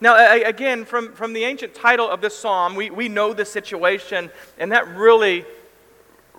Now, 0.00 0.16
again, 0.44 0.84
from, 0.84 1.12
from 1.12 1.32
the 1.32 1.44
ancient 1.44 1.76
title 1.76 2.10
of 2.10 2.20
this 2.20 2.36
psalm, 2.36 2.74
we, 2.74 2.90
we 2.90 3.08
know 3.08 3.32
the 3.32 3.44
situation, 3.44 4.30
and 4.58 4.72
that 4.72 4.88
really, 4.96 5.44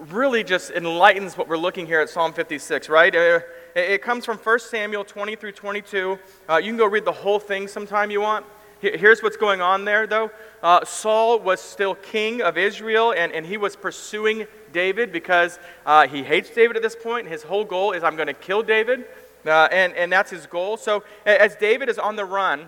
really 0.10 0.44
just 0.44 0.72
enlightens 0.72 1.38
what 1.38 1.48
we're 1.48 1.56
looking 1.56 1.86
here 1.86 2.02
at 2.02 2.10
Psalm 2.10 2.34
56, 2.34 2.90
right? 2.90 3.16
Uh, 3.16 3.40
it 3.74 4.02
comes 4.02 4.26
from 4.26 4.38
1 4.38 4.60
Samuel 4.60 5.06
20 5.06 5.38
through 5.38 5.54
22. 5.54 6.20
Uh, 6.50 6.58
you 6.58 6.72
can 6.72 6.78
go 6.78 6.88
read 6.88 7.06
the 7.06 7.12
whole 7.14 7.40
thing 7.40 7.70
sometime 7.70 8.12
you 8.12 8.20
want. 8.20 8.46
Here's 8.80 9.24
what's 9.24 9.38
going 9.38 9.60
on 9.60 9.86
there, 9.86 10.06
though. 10.06 10.30
Uh, 10.62 10.86
Saul 10.86 11.40
was 11.40 11.60
still 11.60 11.96
king 11.96 12.42
of 12.42 12.58
Israel, 12.58 13.12
and, 13.12 13.32
and 13.32 13.46
he 13.46 13.58
was 13.58 13.76
pursuing 13.76 14.46
David 14.72 15.12
because 15.12 15.58
uh, 15.86 16.08
he 16.08 16.24
hates 16.24 16.52
David 16.52 16.76
at 16.76 16.84
this 16.84 16.96
point. 16.96 17.28
His 17.28 17.42
whole 17.42 17.66
goal 17.66 17.94
is, 17.94 18.04
I'm 18.04 18.16
going 18.16 18.28
to 18.28 18.34
kill 18.34 18.62
David, 18.62 19.06
uh, 19.46 19.68
and, 19.72 19.94
and 19.94 20.12
that's 20.12 20.30
his 20.30 20.46
goal. 20.46 20.78
So, 20.78 21.04
as 21.26 21.56
David 21.56 21.90
is 21.90 21.98
on 21.98 22.16
the 22.16 22.26
run, 22.26 22.68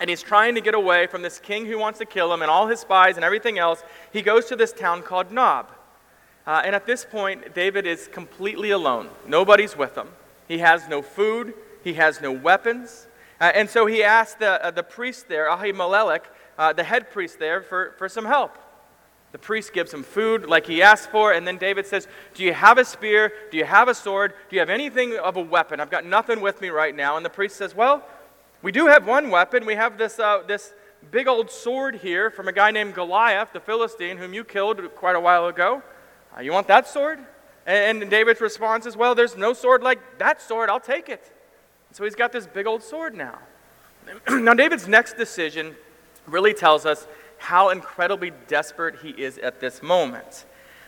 and 0.00 0.08
he's 0.08 0.22
trying 0.22 0.54
to 0.54 0.62
get 0.62 0.74
away 0.74 1.06
from 1.06 1.20
this 1.20 1.38
king 1.38 1.66
who 1.66 1.78
wants 1.78 1.98
to 1.98 2.06
kill 2.06 2.32
him 2.32 2.40
and 2.40 2.50
all 2.50 2.66
his 2.66 2.80
spies 2.80 3.16
and 3.16 3.24
everything 3.24 3.58
else, 3.58 3.82
he 4.12 4.22
goes 4.22 4.46
to 4.46 4.56
this 4.56 4.72
town 4.72 5.02
called 5.02 5.30
Nob. 5.30 5.68
Uh, 6.46 6.62
and 6.64 6.74
at 6.74 6.86
this 6.86 7.04
point, 7.04 7.54
David 7.54 7.86
is 7.86 8.08
completely 8.08 8.70
alone. 8.70 9.10
Nobody's 9.26 9.76
with 9.76 9.94
him. 9.96 10.08
He 10.48 10.58
has 10.58 10.88
no 10.88 11.02
food, 11.02 11.52
he 11.84 11.94
has 11.94 12.20
no 12.22 12.32
weapons. 12.32 13.06
Uh, 13.40 13.44
and 13.54 13.70
so 13.70 13.86
he 13.86 14.02
asked 14.02 14.38
the, 14.38 14.64
uh, 14.64 14.70
the 14.70 14.82
priest 14.82 15.28
there, 15.28 15.48
Ahimelech, 15.48 16.24
uh, 16.58 16.72
the 16.74 16.84
head 16.84 17.10
priest 17.10 17.38
there, 17.38 17.62
for, 17.62 17.94
for 17.96 18.08
some 18.08 18.26
help. 18.26 18.58
The 19.32 19.38
priest 19.38 19.72
gives 19.72 19.94
him 19.94 20.02
food 20.02 20.46
like 20.46 20.66
he 20.66 20.82
asked 20.82 21.10
for, 21.10 21.32
and 21.32 21.46
then 21.46 21.56
David 21.56 21.86
says, 21.86 22.08
Do 22.34 22.42
you 22.44 22.52
have 22.52 22.78
a 22.78 22.84
spear? 22.84 23.32
Do 23.50 23.56
you 23.56 23.64
have 23.64 23.88
a 23.88 23.94
sword? 23.94 24.34
Do 24.48 24.56
you 24.56 24.60
have 24.60 24.70
anything 24.70 25.16
of 25.16 25.36
a 25.36 25.40
weapon? 25.40 25.80
I've 25.80 25.90
got 25.90 26.04
nothing 26.04 26.40
with 26.40 26.60
me 26.60 26.68
right 26.68 26.94
now. 26.94 27.16
And 27.16 27.24
the 27.24 27.30
priest 27.30 27.56
says, 27.56 27.74
Well, 27.74 28.04
we 28.60 28.72
do 28.72 28.88
have 28.88 29.06
one 29.06 29.30
weapon. 29.30 29.64
We 29.64 29.76
have 29.76 29.96
this, 29.96 30.18
uh, 30.18 30.42
this 30.46 30.74
big 31.10 31.28
old 31.28 31.50
sword 31.50 31.96
here 31.96 32.28
from 32.30 32.48
a 32.48 32.52
guy 32.52 32.72
named 32.72 32.94
Goliath, 32.94 33.52
the 33.52 33.60
Philistine, 33.60 34.18
whom 34.18 34.34
you 34.34 34.44
killed 34.44 34.82
quite 34.96 35.16
a 35.16 35.20
while 35.20 35.46
ago. 35.46 35.82
Uh, 36.36 36.40
you 36.40 36.52
want 36.52 36.66
that 36.66 36.88
sword? 36.88 37.20
And, 37.66 38.02
and 38.02 38.10
David's 38.10 38.40
response 38.40 38.84
is, 38.84 38.96
Well, 38.96 39.14
there's 39.14 39.36
no 39.36 39.52
sword 39.52 39.82
like 39.82 40.18
that 40.18 40.42
sword. 40.42 40.68
I'll 40.68 40.80
take 40.80 41.08
it. 41.08 41.32
So 41.92 42.04
he's 42.04 42.14
got 42.14 42.32
this 42.32 42.46
big 42.46 42.66
old 42.66 42.82
sword 42.82 43.14
now. 43.14 43.38
now, 44.30 44.54
David's 44.54 44.86
next 44.86 45.14
decision 45.16 45.74
really 46.26 46.54
tells 46.54 46.86
us 46.86 47.06
how 47.38 47.70
incredibly 47.70 48.32
desperate 48.48 48.96
he 49.02 49.10
is 49.10 49.38
at 49.38 49.60
this 49.60 49.82
moment. 49.82 50.44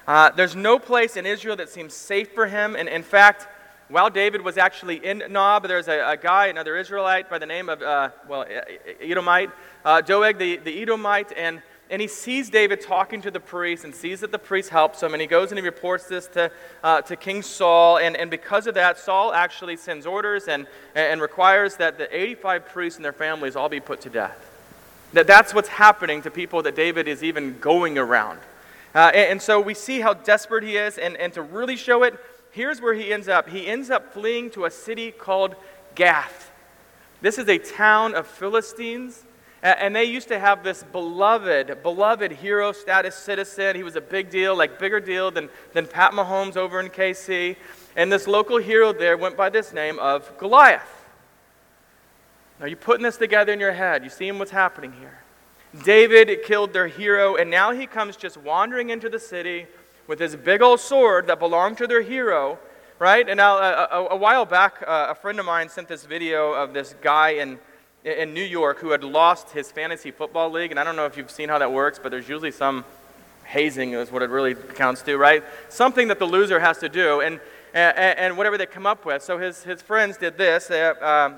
Uh, 0.06 0.30
there's 0.30 0.54
no 0.54 0.78
place 0.78 1.16
in 1.16 1.26
Israel 1.26 1.56
that 1.56 1.68
seems 1.68 1.94
safe 1.94 2.32
for 2.32 2.46
him. 2.46 2.76
And 2.76 2.88
in 2.88 3.02
fact, 3.02 3.48
while 3.88 4.10
David 4.10 4.42
was 4.42 4.58
actually 4.58 5.04
in 5.04 5.22
Nob, 5.28 5.66
there's 5.66 5.88
a, 5.88 6.12
a 6.12 6.16
guy, 6.16 6.46
another 6.46 6.76
Israelite 6.76 7.28
by 7.28 7.38
the 7.38 7.46
name 7.46 7.68
of, 7.68 7.82
uh, 7.82 8.10
well, 8.28 8.46
Edomite, 9.00 9.50
uh, 9.84 10.00
Doeg 10.00 10.38
the, 10.38 10.56
the 10.58 10.82
Edomite, 10.82 11.32
and, 11.36 11.62
and 11.92 12.00
he 12.00 12.08
sees 12.08 12.48
David 12.48 12.80
talking 12.80 13.20
to 13.20 13.30
the 13.30 13.38
priest 13.38 13.84
and 13.84 13.94
sees 13.94 14.20
that 14.20 14.32
the 14.32 14.38
priest 14.38 14.70
helps 14.70 15.02
him, 15.02 15.12
and 15.12 15.20
he 15.20 15.26
goes 15.26 15.50
and 15.52 15.58
he 15.58 15.64
reports 15.64 16.06
this 16.06 16.26
to, 16.28 16.50
uh, 16.82 17.02
to 17.02 17.16
King 17.16 17.42
Saul, 17.42 17.98
and, 17.98 18.16
and 18.16 18.30
because 18.30 18.66
of 18.66 18.74
that, 18.76 18.98
Saul 18.98 19.34
actually 19.34 19.76
sends 19.76 20.06
orders 20.06 20.48
and, 20.48 20.66
and 20.94 21.20
requires 21.20 21.76
that 21.76 21.98
the 21.98 22.08
85 22.16 22.66
priests 22.66 22.96
and 22.96 23.04
their 23.04 23.12
families 23.12 23.56
all 23.56 23.68
be 23.68 23.78
put 23.78 24.00
to 24.00 24.08
death. 24.08 24.50
That 25.12 25.26
that's 25.26 25.52
what's 25.52 25.68
happening 25.68 26.22
to 26.22 26.30
people 26.30 26.62
that 26.62 26.74
David 26.74 27.08
is 27.08 27.22
even 27.22 27.58
going 27.58 27.98
around. 27.98 28.38
Uh, 28.94 29.10
and, 29.12 29.32
and, 29.32 29.42
so 29.42 29.60
we 29.60 29.74
see 29.74 30.00
how 30.00 30.14
desperate 30.14 30.64
he 30.64 30.78
is, 30.78 30.96
and, 30.96 31.14
and 31.18 31.30
to 31.34 31.42
really 31.42 31.76
show 31.76 32.04
it, 32.04 32.18
here's 32.52 32.80
where 32.80 32.94
he 32.94 33.12
ends 33.12 33.28
up. 33.28 33.50
He 33.50 33.66
ends 33.66 33.90
up 33.90 34.14
fleeing 34.14 34.48
to 34.52 34.64
a 34.64 34.70
city 34.70 35.10
called 35.10 35.56
Gath. 35.94 36.50
This 37.20 37.36
is 37.36 37.50
a 37.50 37.58
town 37.58 38.14
of 38.14 38.26
Philistines. 38.26 39.24
And 39.62 39.94
they 39.94 40.04
used 40.04 40.26
to 40.28 40.38
have 40.40 40.64
this 40.64 40.82
beloved, 40.82 41.82
beloved 41.84 42.32
hero 42.32 42.72
status 42.72 43.14
citizen. 43.14 43.76
He 43.76 43.84
was 43.84 43.94
a 43.94 44.00
big 44.00 44.28
deal, 44.28 44.56
like 44.56 44.78
bigger 44.78 44.98
deal 44.98 45.30
than, 45.30 45.48
than 45.72 45.86
Pat 45.86 46.12
Mahomes 46.12 46.56
over 46.56 46.80
in 46.80 46.88
KC. 46.88 47.56
And 47.94 48.10
this 48.10 48.26
local 48.26 48.58
hero 48.58 48.92
there 48.92 49.16
went 49.16 49.36
by 49.36 49.50
this 49.50 49.72
name 49.72 50.00
of 50.00 50.36
Goliath. 50.38 50.82
Now 52.58 52.66
you're 52.66 52.76
putting 52.76 53.04
this 53.04 53.16
together 53.16 53.52
in 53.52 53.60
your 53.60 53.72
head. 53.72 54.02
You 54.02 54.10
see 54.10 54.30
what's 54.32 54.50
happening 54.50 54.92
here. 54.92 55.22
David 55.84 56.42
killed 56.44 56.72
their 56.72 56.86
hero, 56.86 57.36
and 57.36 57.50
now 57.50 57.72
he 57.72 57.86
comes 57.86 58.16
just 58.16 58.36
wandering 58.36 58.90
into 58.90 59.08
the 59.08 59.18
city 59.18 59.66
with 60.06 60.18
his 60.18 60.36
big 60.36 60.60
old 60.60 60.80
sword 60.80 61.26
that 61.28 61.38
belonged 61.38 61.78
to 61.78 61.86
their 61.86 62.02
hero, 62.02 62.58
right? 62.98 63.26
And 63.26 63.38
now, 63.38 63.56
a, 63.56 63.88
a, 63.90 64.06
a 64.10 64.16
while 64.16 64.44
back, 64.44 64.82
uh, 64.86 65.06
a 65.10 65.14
friend 65.14 65.40
of 65.40 65.46
mine 65.46 65.68
sent 65.68 65.88
this 65.88 66.04
video 66.04 66.52
of 66.52 66.74
this 66.74 66.94
guy 67.00 67.30
in, 67.30 67.58
in 68.04 68.34
New 68.34 68.42
York 68.42 68.78
who 68.78 68.90
had 68.90 69.04
lost 69.04 69.50
his 69.50 69.70
fantasy 69.70 70.10
football 70.10 70.50
league. 70.50 70.70
And 70.70 70.80
I 70.80 70.84
don't 70.84 70.96
know 70.96 71.06
if 71.06 71.16
you've 71.16 71.30
seen 71.30 71.48
how 71.48 71.58
that 71.58 71.72
works, 71.72 71.98
but 72.02 72.10
there's 72.10 72.28
usually 72.28 72.50
some 72.50 72.84
hazing, 73.44 73.92
is 73.92 74.10
what 74.10 74.22
it 74.22 74.30
really 74.30 74.54
counts 74.54 75.02
to, 75.02 75.16
right? 75.16 75.44
Something 75.68 76.08
that 76.08 76.18
the 76.18 76.24
loser 76.24 76.58
has 76.58 76.78
to 76.78 76.88
do, 76.88 77.20
and, 77.20 77.40
and, 77.74 78.18
and 78.18 78.36
whatever 78.36 78.56
they 78.58 78.66
come 78.66 78.86
up 78.86 79.04
with. 79.04 79.22
So 79.22 79.38
his, 79.38 79.62
his 79.62 79.82
friends 79.82 80.16
did 80.16 80.36
this. 80.38 80.68
They, 80.68 80.82
uh, 80.82 81.30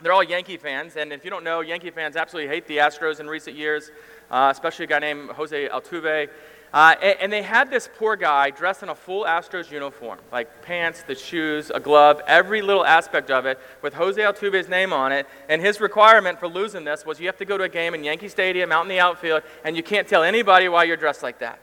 they're 0.00 0.12
all 0.12 0.24
Yankee 0.24 0.56
fans, 0.56 0.96
and 0.96 1.12
if 1.12 1.24
you 1.24 1.30
don't 1.30 1.44
know, 1.44 1.60
Yankee 1.60 1.90
fans 1.90 2.16
absolutely 2.16 2.52
hate 2.52 2.66
the 2.66 2.78
Astros 2.78 3.20
in 3.20 3.28
recent 3.28 3.56
years, 3.56 3.90
uh, 4.30 4.48
especially 4.50 4.86
a 4.86 4.88
guy 4.88 4.98
named 4.98 5.30
Jose 5.30 5.68
Altuve. 5.68 6.28
Uh, 6.72 6.94
and, 7.02 7.18
and, 7.20 7.32
they 7.32 7.42
had 7.42 7.70
this 7.70 7.86
poor 7.98 8.16
guy 8.16 8.48
dressed 8.48 8.82
in 8.82 8.88
a 8.88 8.94
full 8.94 9.24
Astros 9.24 9.70
uniform, 9.70 10.18
like 10.32 10.62
pants, 10.62 11.02
the 11.06 11.14
shoes, 11.14 11.70
a 11.74 11.78
glove, 11.78 12.22
every 12.26 12.62
little 12.62 12.84
aspect 12.84 13.30
of 13.30 13.44
it, 13.44 13.58
with 13.82 13.92
Jose 13.92 14.18
Altuve's 14.18 14.70
name 14.70 14.90
on 14.90 15.12
it. 15.12 15.26
And 15.50 15.60
his 15.60 15.82
requirement 15.82 16.40
for 16.40 16.48
losing 16.48 16.84
this 16.84 17.04
was 17.04 17.20
you 17.20 17.26
have 17.26 17.36
to 17.36 17.44
go 17.44 17.58
to 17.58 17.64
a 17.64 17.68
game 17.68 17.92
in 17.92 18.02
Yankee 18.02 18.28
Stadium 18.28 18.72
out 18.72 18.82
in 18.82 18.88
the 18.88 19.00
outfield, 19.00 19.42
and 19.64 19.76
you 19.76 19.82
can't 19.82 20.08
tell 20.08 20.22
anybody 20.22 20.70
why 20.70 20.84
you're 20.84 20.96
dressed 20.96 21.22
like 21.22 21.38
that. 21.40 21.60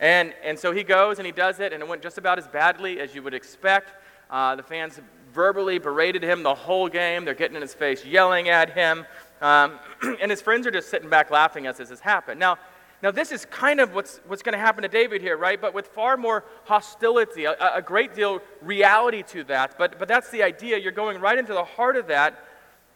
And, 0.00 0.34
and 0.42 0.58
so 0.58 0.72
he 0.72 0.82
goes 0.82 1.18
and 1.18 1.26
he 1.26 1.32
does 1.32 1.60
it, 1.60 1.72
and 1.72 1.80
it 1.80 1.88
went 1.88 2.02
just 2.02 2.18
about 2.18 2.38
as 2.38 2.48
badly 2.48 2.98
as 2.98 3.14
you 3.14 3.22
would 3.22 3.34
expect. 3.34 3.92
Uh, 4.28 4.56
the 4.56 4.62
fans 4.64 5.00
verbally 5.32 5.78
berated 5.78 6.22
him 6.22 6.42
the 6.42 6.54
whole 6.54 6.88
game. 6.88 7.24
They're 7.24 7.34
getting 7.34 7.56
in 7.56 7.62
his 7.62 7.74
face, 7.74 8.04
yelling 8.04 8.48
at 8.48 8.70
him. 8.70 9.06
Um, 9.40 9.78
and 10.20 10.32
his 10.32 10.42
friends 10.42 10.66
are 10.66 10.72
just 10.72 10.90
sitting 10.90 11.08
back 11.08 11.30
laughing 11.30 11.68
as 11.68 11.76
this 11.76 11.90
has 11.90 12.00
happened. 12.00 12.40
Now, 12.40 12.58
now 13.02 13.12
this 13.12 13.30
is 13.30 13.44
kind 13.44 13.80
of 13.80 13.94
what's, 13.94 14.20
what's 14.26 14.42
going 14.42 14.54
to 14.54 14.58
happen 14.58 14.82
to 14.82 14.88
David 14.88 15.22
here, 15.22 15.36
right? 15.36 15.60
But 15.60 15.72
with 15.72 15.86
far 15.86 16.16
more 16.16 16.44
hostility, 16.64 17.44
a, 17.44 17.54
a 17.74 17.82
great 17.82 18.14
deal 18.14 18.40
reality 18.60 19.22
to 19.28 19.44
that. 19.44 19.78
But, 19.78 19.98
but 19.98 20.08
that's 20.08 20.30
the 20.30 20.42
idea. 20.42 20.78
You're 20.78 20.90
going 20.90 21.20
right 21.20 21.38
into 21.38 21.52
the 21.52 21.64
heart 21.64 21.96
of 21.96 22.08
that. 22.08 22.44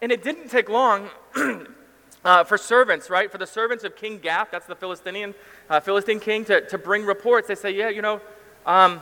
And 0.00 0.10
it 0.10 0.24
didn't 0.24 0.48
take 0.48 0.68
long 0.68 1.08
uh, 2.24 2.42
for 2.42 2.58
servants, 2.58 3.10
right? 3.10 3.30
For 3.30 3.38
the 3.38 3.46
servants 3.46 3.84
of 3.84 3.94
King 3.94 4.18
Gath, 4.18 4.48
that's 4.50 4.66
the 4.66 4.74
Philistinian, 4.74 5.34
uh, 5.70 5.78
Philistine 5.78 6.18
king, 6.18 6.44
to, 6.46 6.66
to 6.66 6.78
bring 6.78 7.04
reports. 7.04 7.46
They 7.46 7.54
say, 7.54 7.70
yeah, 7.70 7.88
you 7.88 8.02
know, 8.02 8.20
um, 8.66 9.00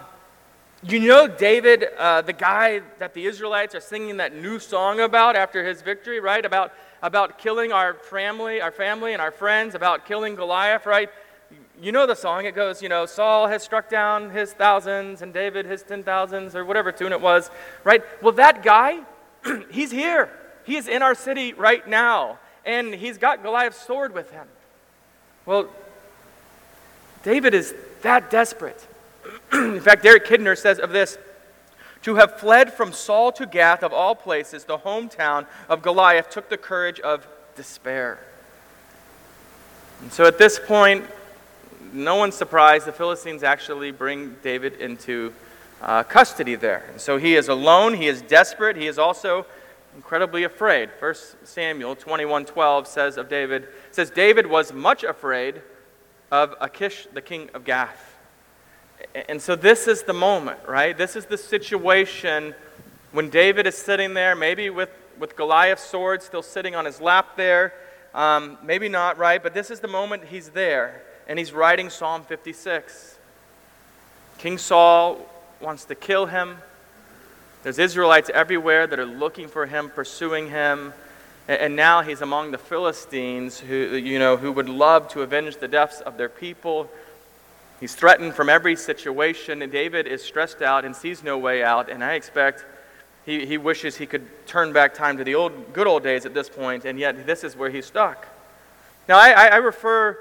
you 0.82 1.00
know 1.00 1.26
David, 1.26 1.86
uh, 1.96 2.20
the 2.20 2.34
guy 2.34 2.82
that 2.98 3.14
the 3.14 3.24
Israelites 3.24 3.74
are 3.74 3.80
singing 3.80 4.18
that 4.18 4.34
new 4.34 4.58
song 4.58 5.00
about 5.00 5.36
after 5.36 5.66
his 5.66 5.80
victory, 5.80 6.20
right? 6.20 6.44
About, 6.44 6.72
about 7.02 7.38
killing 7.38 7.72
our 7.72 7.94
family, 7.94 8.60
our 8.60 8.70
family 8.70 9.12
and 9.12 9.22
our 9.22 9.30
friends, 9.30 9.74
about 9.74 10.06
killing 10.06 10.34
Goliath, 10.34 10.86
right? 10.86 11.08
You 11.80 11.92
know 11.92 12.06
the 12.06 12.14
song. 12.14 12.44
It 12.44 12.54
goes, 12.54 12.82
you 12.82 12.88
know, 12.88 13.06
Saul 13.06 13.48
has 13.48 13.62
struck 13.62 13.88
down 13.88 14.30
his 14.30 14.52
thousands 14.52 15.22
and 15.22 15.32
David 15.32 15.66
his 15.66 15.82
ten 15.82 16.02
thousands, 16.02 16.54
or 16.54 16.64
whatever 16.64 16.92
tune 16.92 17.12
it 17.12 17.20
was, 17.20 17.50
right? 17.84 18.02
Well, 18.22 18.32
that 18.32 18.62
guy, 18.62 19.00
he's 19.70 19.90
here. 19.90 20.30
He 20.64 20.76
is 20.76 20.88
in 20.88 21.02
our 21.02 21.14
city 21.14 21.54
right 21.54 21.86
now, 21.88 22.38
and 22.64 22.94
he's 22.94 23.18
got 23.18 23.42
Goliath's 23.42 23.80
sword 23.84 24.14
with 24.14 24.30
him. 24.30 24.46
Well, 25.46 25.68
David 27.22 27.54
is 27.54 27.74
that 28.02 28.30
desperate 28.30 28.86
in 29.52 29.80
fact, 29.80 30.02
Derek 30.02 30.26
Kidner 30.26 30.56
says 30.56 30.78
of 30.78 30.90
this 30.90 31.18
To 32.02 32.14
have 32.14 32.40
fled 32.40 32.72
from 32.72 32.92
Saul 32.92 33.30
to 33.32 33.46
Gath, 33.46 33.82
of 33.82 33.92
all 33.92 34.14
places, 34.14 34.64
the 34.64 34.78
hometown 34.78 35.46
of 35.68 35.82
Goliath, 35.82 36.30
took 36.30 36.48
the 36.48 36.56
courage 36.56 36.98
of 37.00 37.26
despair. 37.56 38.18
And 40.00 40.10
so 40.10 40.24
at 40.24 40.38
this 40.38 40.58
point, 40.58 41.04
no 41.92 42.16
one's 42.16 42.34
surprised. 42.34 42.86
The 42.86 42.92
Philistines 42.92 43.42
actually 43.42 43.90
bring 43.90 44.36
David 44.42 44.80
into 44.80 45.34
uh, 45.82 46.02
custody 46.04 46.54
there. 46.54 46.84
And 46.90 47.00
so 47.00 47.18
he 47.18 47.34
is 47.34 47.48
alone, 47.48 47.94
he 47.94 48.06
is 48.06 48.22
desperate, 48.22 48.76
he 48.76 48.86
is 48.86 48.98
also 48.98 49.46
incredibly 49.94 50.44
afraid. 50.44 50.90
1 50.98 51.14
Samuel 51.44 51.96
21:12 51.96 52.86
says 52.86 53.16
of 53.16 53.28
David, 53.28 53.68
says 53.90 54.10
David 54.10 54.46
was 54.46 54.72
much 54.72 55.04
afraid 55.04 55.60
of 56.30 56.54
Achish, 56.60 57.06
the 57.12 57.22
king 57.22 57.50
of 57.54 57.64
Gath. 57.64 58.09
And 59.14 59.42
so 59.42 59.56
this 59.56 59.88
is 59.88 60.02
the 60.02 60.12
moment, 60.12 60.60
right? 60.68 60.96
This 60.96 61.16
is 61.16 61.26
the 61.26 61.38
situation 61.38 62.54
when 63.12 63.28
David 63.28 63.66
is 63.66 63.74
sitting 63.74 64.14
there, 64.14 64.36
maybe 64.36 64.70
with, 64.70 64.90
with 65.18 65.36
Goliath's 65.36 65.82
sword 65.82 66.22
still 66.22 66.42
sitting 66.42 66.74
on 66.76 66.84
his 66.84 67.00
lap 67.00 67.36
there. 67.36 67.74
Um, 68.14 68.58
maybe 68.62 68.88
not, 68.88 69.18
right? 69.18 69.42
But 69.42 69.54
this 69.54 69.70
is 69.70 69.80
the 69.80 69.88
moment 69.88 70.24
he's 70.24 70.50
there, 70.50 71.02
and 71.26 71.38
he's 71.38 71.52
writing 71.52 71.90
Psalm 71.90 72.22
56. 72.22 73.18
King 74.38 74.58
Saul 74.58 75.18
wants 75.60 75.84
to 75.86 75.94
kill 75.94 76.26
him. 76.26 76.58
There's 77.62 77.78
Israelites 77.78 78.30
everywhere 78.32 78.86
that 78.86 78.98
are 78.98 79.06
looking 79.06 79.48
for 79.48 79.66
him, 79.66 79.90
pursuing 79.90 80.48
him. 80.48 80.92
And 81.46 81.74
now 81.74 82.02
he's 82.02 82.20
among 82.20 82.52
the 82.52 82.58
Philistines 82.58 83.58
who, 83.58 83.74
you 83.74 84.18
know, 84.18 84.36
who 84.36 84.52
would 84.52 84.68
love 84.68 85.08
to 85.08 85.22
avenge 85.22 85.56
the 85.56 85.68
deaths 85.68 86.00
of 86.00 86.16
their 86.16 86.28
people. 86.28 86.88
He's 87.80 87.94
threatened 87.94 88.34
from 88.34 88.50
every 88.50 88.76
situation, 88.76 89.62
and 89.62 89.72
David 89.72 90.06
is 90.06 90.22
stressed 90.22 90.60
out 90.60 90.84
and 90.84 90.94
sees 90.94 91.24
no 91.24 91.38
way 91.38 91.64
out. 91.64 91.88
And 91.88 92.04
I 92.04 92.12
expect 92.12 92.66
he, 93.24 93.46
he 93.46 93.56
wishes 93.56 93.96
he 93.96 94.06
could 94.06 94.46
turn 94.46 94.72
back 94.72 94.92
time 94.92 95.16
to 95.16 95.24
the 95.24 95.34
old, 95.34 95.72
good 95.72 95.86
old 95.86 96.02
days 96.02 96.26
at 96.26 96.34
this 96.34 96.50
point, 96.50 96.84
and 96.84 96.98
yet 96.98 97.26
this 97.26 97.42
is 97.42 97.56
where 97.56 97.70
he's 97.70 97.86
stuck. 97.86 98.26
Now, 99.08 99.18
I, 99.18 99.30
I 99.30 99.56
refer 99.56 100.18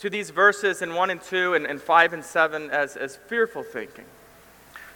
to 0.00 0.10
these 0.10 0.30
verses 0.30 0.82
in 0.82 0.94
1 0.94 1.10
and 1.10 1.20
2 1.20 1.54
and, 1.54 1.66
and 1.66 1.80
5 1.80 2.12
and 2.12 2.24
7 2.24 2.70
as, 2.70 2.96
as 2.96 3.16
fearful 3.16 3.62
thinking. 3.62 4.04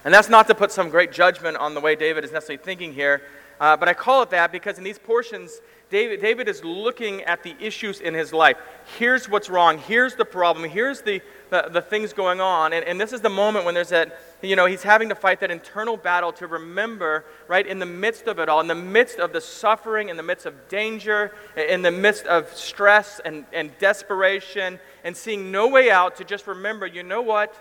And 0.05 0.13
that's 0.13 0.29
not 0.29 0.47
to 0.49 0.55
put 0.55 0.71
some 0.71 0.91
great 0.91 1.13
judgment 1.13 1.57
on 1.57 1.75
the 1.75 1.81
way 1.81 1.97
David 1.97 2.25
is 2.25 2.33
necessarily 2.33 2.63
thinking 2.63 2.93
here, 2.93 3.23
uh, 3.63 3.77
but 3.77 3.89
I 3.89 3.95
call 3.95 4.23
it 4.23 4.31
that 4.31 4.51
because 4.51 4.77
in 4.77 4.83
these 4.83 4.99
portions, 4.99 5.61
David, 5.89 6.21
David 6.21 6.49
is 6.49 6.65
looking 6.65 7.23
at 7.23 7.45
the 7.45 7.55
issues 7.61 8.01
in 8.01 8.13
his 8.13 8.33
life. 8.33 8.57
Here's 8.99 9.29
what's 9.29 9.49
wrong. 9.49 9.79
Here's 9.79 10.17
the 10.17 10.25
problem. 10.25 10.69
Here's 10.69 11.03
the, 11.03 11.23
the, 11.51 11.69
the 11.71 11.81
things 11.81 12.13
going 12.13 12.41
on. 12.41 12.73
And, 12.73 12.85
and 12.85 13.01
this 13.01 13.13
is 13.13 13.21
the 13.21 13.29
moment 13.29 13.65
when 13.65 13.75
there's 13.75 13.91
that, 13.91 14.19
you 14.43 14.57
know, 14.57 14.67
he's 14.67 14.83
having 14.83 15.11
to 15.11 15.15
fight 15.15 15.39
that 15.39 15.53
internal 15.53 15.97
battle 15.97 16.33
to 16.33 16.49
remember, 16.49 17.25
right, 17.47 17.65
in 17.65 17.79
the 17.79 17.87
midst 17.87 18.27
of 18.27 18.41
it 18.41 18.49
all, 18.49 18.61
in 18.61 18.67
the 18.67 18.75
midst 18.75 19.21
of 19.21 19.33
the 19.33 19.41
suffering, 19.41 20.09
in 20.09 20.17
the 20.17 20.25
midst 20.25 20.45
of 20.45 20.69
danger, 20.69 21.33
in 21.57 21.83
the 21.83 21.93
midst 21.93 22.27
of 22.27 22.53
stress 22.57 23.21
and, 23.25 23.45
and 23.53 23.71
desperation, 23.79 24.81
and 25.05 25.17
seeing 25.17 25.53
no 25.53 25.69
way 25.69 25.89
out, 25.89 26.17
to 26.17 26.25
just 26.25 26.49
remember, 26.49 26.85
you 26.85 27.05
know 27.05 27.23
what? 27.23 27.55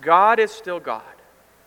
God 0.00 0.40
is 0.40 0.50
still 0.50 0.80
God. 0.80 1.04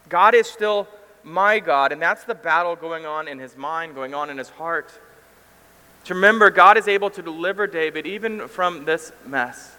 God 0.09 0.35
is 0.35 0.47
still 0.47 0.89
my 1.23 1.59
God. 1.59 1.91
And 1.91 2.01
that's 2.01 2.23
the 2.23 2.35
battle 2.35 2.75
going 2.75 3.05
on 3.05 3.27
in 3.27 3.39
his 3.39 3.55
mind, 3.55 3.95
going 3.95 4.13
on 4.13 4.29
in 4.29 4.37
his 4.37 4.49
heart. 4.49 4.91
To 6.05 6.15
remember, 6.15 6.49
God 6.49 6.77
is 6.77 6.87
able 6.87 7.09
to 7.11 7.21
deliver 7.21 7.67
David 7.67 8.07
even 8.07 8.47
from 8.47 8.85
this 8.85 9.11
mess. 9.25 9.75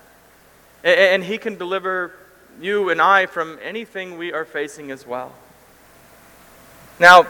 And 0.85 1.23
he 1.25 1.39
can 1.39 1.57
deliver 1.57 2.15
you 2.61 2.91
and 2.91 3.01
I 3.01 3.27
from 3.27 3.59
anything 3.63 4.19
we 4.19 4.33
are 4.33 4.45
facing 4.45 4.91
as 4.91 5.07
well. 5.07 5.33
Now, 6.99 7.27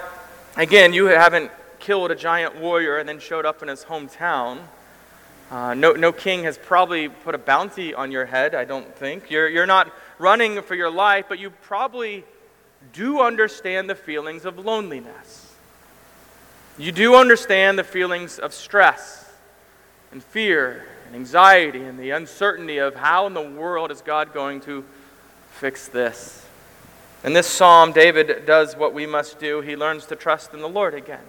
again, 0.57 0.93
you 0.93 1.07
haven't 1.07 1.51
killed 1.79 2.11
a 2.11 2.15
giant 2.15 2.57
warrior 2.57 2.99
and 2.99 3.09
then 3.09 3.19
showed 3.19 3.47
up 3.47 3.63
in 3.63 3.69
his 3.69 3.85
hometown. 3.85 4.59
Uh, 5.51 5.75
no, 5.75 5.93
no 5.93 6.13
king 6.13 6.45
has 6.45 6.57
probably 6.57 7.09
put 7.09 7.35
a 7.35 7.39
bounty 7.39 7.95
on 7.95 8.11
your 8.11 8.25
head, 8.25 8.55
I 8.55 8.65
don't 8.65 8.95
think. 8.97 9.31
You're, 9.31 9.49
you're 9.49 9.67
not 9.67 9.93
running 10.19 10.63
for 10.63 10.75
your 10.75 10.91
life, 10.91 11.27
but 11.29 11.39
you 11.39 11.51
probably 11.51 12.25
do 12.93 13.21
understand 13.21 13.89
the 13.89 13.95
feelings 13.95 14.45
of 14.45 14.59
loneliness. 14.59 15.55
You 16.79 16.93
do 16.93 17.15
understand 17.15 17.79
the 17.79 17.85
feelings 17.85 18.39
of 18.39 18.55
stress 18.55 19.31
and 20.11 20.23
fear 20.23 20.87
and 21.07 21.15
anxiety 21.15 21.83
and 21.83 21.99
the 21.99 22.11
uncertainty 22.11 22.79
of 22.79 22.95
how 22.95 23.27
in 23.27 23.35
the 23.35 23.43
world 23.43 23.91
is 23.91 24.01
God 24.01 24.33
going 24.33 24.61
to 24.63 24.85
fix 25.51 25.89
this. 25.89 26.47
In 27.25 27.35
this 27.35 27.47
psalm, 27.47 27.93
David 27.93 28.47
does 28.47 28.77
what 28.77 28.95
we 28.95 29.07
must 29.07 29.39
do. 29.39 29.61
He 29.61 29.77
learns 29.77 30.07
to 30.07 30.17
trust 30.17 30.55
in 30.55 30.61
the 30.61 30.69
Lord 30.69 30.95
again. 30.95 31.25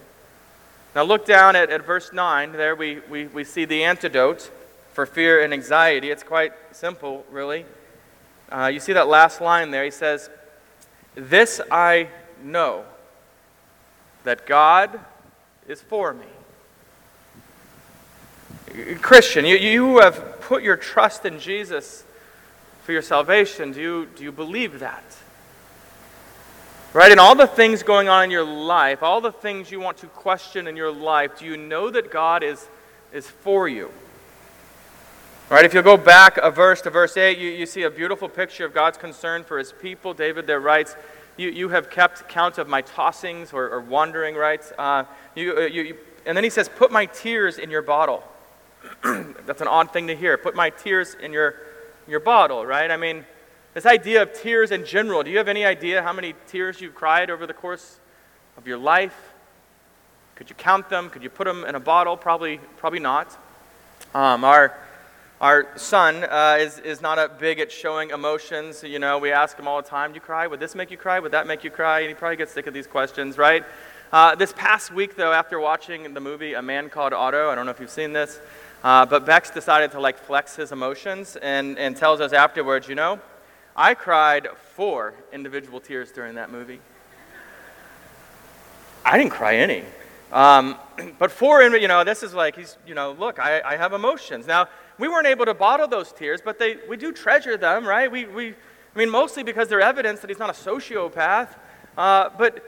Now, 0.95 1.03
look 1.03 1.25
down 1.25 1.55
at, 1.55 1.69
at 1.69 1.85
verse 1.85 2.11
9. 2.13 2.51
There 2.51 2.75
we, 2.75 2.99
we, 3.09 3.25
we 3.27 3.43
see 3.43 3.65
the 3.65 3.83
antidote 3.83 4.51
for 4.93 5.05
fear 5.05 5.43
and 5.43 5.53
anxiety. 5.53 6.09
It's 6.11 6.23
quite 6.23 6.53
simple, 6.71 7.25
really. 7.31 7.65
Uh, 8.51 8.67
you 8.67 8.79
see 8.79 8.93
that 8.93 9.07
last 9.07 9.41
line 9.41 9.71
there. 9.71 9.83
He 9.83 9.91
says, 9.91 10.29
This 11.15 11.61
I 11.71 12.09
know, 12.43 12.85
that 14.23 14.45
God 14.45 14.99
is 15.67 15.81
for 15.81 16.13
me. 16.13 16.25
Christian, 19.01 19.45
you, 19.45 19.55
you 19.57 19.99
have 19.99 20.41
put 20.41 20.63
your 20.63 20.77
trust 20.77 21.25
in 21.25 21.39
Jesus 21.39 22.03
for 22.83 22.91
your 22.91 23.01
salvation. 23.01 23.71
Do 23.71 23.81
you, 23.81 24.07
do 24.15 24.23
you 24.23 24.31
believe 24.31 24.79
that? 24.79 25.03
Right? 26.93 27.11
And 27.11 27.19
all 27.19 27.35
the 27.35 27.47
things 27.47 27.83
going 27.83 28.09
on 28.09 28.25
in 28.25 28.31
your 28.31 28.43
life, 28.43 29.03
all 29.03 29.21
the 29.21 29.31
things 29.31 29.71
you 29.71 29.79
want 29.79 29.97
to 29.99 30.07
question 30.07 30.67
in 30.67 30.75
your 30.75 30.91
life, 30.91 31.39
do 31.39 31.45
you 31.45 31.57
know 31.57 31.89
that 31.89 32.11
God 32.11 32.43
is, 32.43 32.67
is 33.11 33.27
for 33.27 33.67
you? 33.67 33.91
Right? 35.49 35.65
If 35.65 35.73
you 35.73 35.81
go 35.81 35.97
back 35.97 36.37
a 36.37 36.49
verse 36.49 36.81
to 36.81 36.89
verse 36.89 37.17
8, 37.17 37.37
you, 37.37 37.49
you 37.49 37.65
see 37.65 37.83
a 37.83 37.89
beautiful 37.89 38.29
picture 38.29 38.65
of 38.65 38.73
God's 38.73 38.97
concern 38.97 39.43
for 39.43 39.59
his 39.59 39.73
people. 39.73 40.13
David 40.13 40.47
there 40.47 40.59
writes, 40.59 40.95
You, 41.37 41.49
you 41.49 41.69
have 41.69 41.89
kept 41.89 42.27
count 42.29 42.57
of 42.57 42.67
my 42.67 42.81
tossings 42.81 43.53
or, 43.53 43.69
or 43.69 43.81
wandering, 43.81 44.35
right? 44.35 44.63
Uh, 44.77 45.03
you, 45.35 45.55
uh, 45.55 45.61
you, 45.61 45.81
you, 45.83 45.97
and 46.25 46.35
then 46.35 46.43
he 46.43 46.49
says, 46.49 46.69
Put 46.69 46.91
my 46.91 47.05
tears 47.05 47.57
in 47.57 47.69
your 47.69 47.81
bottle. 47.81 48.23
That's 49.03 49.61
an 49.61 49.67
odd 49.67 49.91
thing 49.91 50.07
to 50.07 50.15
hear. 50.15 50.37
Put 50.37 50.55
my 50.55 50.69
tears 50.69 51.15
in 51.21 51.33
your, 51.33 51.55
your 52.07 52.21
bottle, 52.21 52.65
right? 52.65 52.89
I 52.89 52.97
mean, 52.97 53.25
this 53.73 53.85
idea 53.85 54.21
of 54.21 54.33
tears 54.33 54.71
in 54.71 54.85
general, 54.85 55.23
do 55.23 55.29
you 55.29 55.37
have 55.37 55.49
any 55.49 55.65
idea 55.65 56.01
how 56.01 56.13
many 56.13 56.35
tears 56.47 56.79
you've 56.79 56.95
cried 56.95 57.29
over 57.29 57.45
the 57.45 57.53
course 57.53 57.99
of 58.57 58.65
your 58.65 58.77
life? 58.77 59.33
Could 60.35 60.49
you 60.49 60.55
count 60.55 60.89
them? 60.89 61.09
Could 61.09 61.21
you 61.21 61.29
put 61.29 61.45
them 61.45 61.65
in 61.65 61.75
a 61.75 61.79
bottle? 61.79 62.15
Probably, 62.15 62.59
probably 62.77 62.99
not. 62.99 63.37
Um, 64.15 64.43
our, 64.43 64.77
our 65.43 65.67
son 65.75 66.23
uh, 66.23 66.55
is, 66.57 66.79
is 66.79 67.01
not 67.01 67.19
a 67.19 67.27
big 67.27 67.59
at 67.59 67.69
showing 67.69 68.11
emotions. 68.11 68.81
You 68.81 68.97
know, 68.97 69.17
we 69.17 69.33
ask 69.33 69.59
him 69.59 69.67
all 69.67 69.81
the 69.81 69.89
time, 69.89 70.11
do 70.11 70.15
you 70.15 70.21
cry? 70.21 70.47
Would 70.47 70.61
this 70.61 70.73
make 70.73 70.89
you 70.89 70.95
cry? 70.95 71.19
Would 71.19 71.33
that 71.33 71.47
make 71.47 71.65
you 71.65 71.69
cry? 71.69 71.99
And 71.99 72.07
he 72.07 72.15
probably 72.15 72.37
gets 72.37 72.53
sick 72.53 72.65
of 72.65 72.73
these 72.73 72.87
questions, 72.87 73.37
right? 73.37 73.65
Uh, 74.13 74.35
this 74.35 74.53
past 74.53 74.93
week, 74.93 75.17
though, 75.17 75.33
after 75.33 75.59
watching 75.59 76.13
the 76.13 76.21
movie 76.21 76.53
A 76.53 76.61
Man 76.61 76.89
Called 76.89 77.11
Otto, 77.11 77.49
I 77.49 77.55
don't 77.55 77.65
know 77.65 77.71
if 77.71 77.81
you've 77.81 77.89
seen 77.89 78.13
this, 78.13 78.39
uh, 78.85 79.05
but 79.05 79.25
Bex 79.25 79.49
decided 79.49 79.91
to 79.91 79.99
like 79.99 80.17
flex 80.17 80.55
his 80.55 80.71
emotions 80.71 81.35
and, 81.35 81.77
and 81.77 81.97
tells 81.97 82.21
us 82.21 82.31
afterwards, 82.31 82.87
you 82.87 82.95
know, 82.95 83.19
I 83.75 83.95
cried 83.95 84.47
four 84.75 85.13
individual 85.33 85.81
tears 85.81 86.09
during 86.13 86.35
that 86.35 86.53
movie. 86.53 86.79
I 89.03 89.17
didn't 89.17 89.31
cry 89.31 89.57
any. 89.57 89.83
Um, 90.31 90.77
but 91.19 91.31
four, 91.31 91.61
you 91.63 91.89
know, 91.89 92.05
this 92.05 92.23
is 92.23 92.33
like, 92.33 92.55
he's, 92.55 92.77
you 92.87 92.95
know, 92.95 93.11
look, 93.11 93.39
I, 93.39 93.61
I 93.61 93.75
have 93.75 93.91
emotions. 93.91 94.47
Now, 94.47 94.69
we 94.99 95.07
weren't 95.07 95.27
able 95.27 95.45
to 95.45 95.53
bottle 95.53 95.87
those 95.87 96.11
tears, 96.11 96.41
but 96.43 96.59
they, 96.59 96.77
we 96.87 96.97
do 96.97 97.11
treasure 97.11 97.57
them, 97.57 97.85
right? 97.85 98.11
We, 98.11 98.25
we, 98.25 98.49
I 98.49 98.99
mean, 98.99 99.09
mostly 99.09 99.43
because 99.43 99.67
they're 99.67 99.81
evidence 99.81 100.19
that 100.21 100.29
he's 100.29 100.39
not 100.39 100.49
a 100.49 100.53
sociopath. 100.53 101.55
Uh, 101.97 102.29
but, 102.37 102.63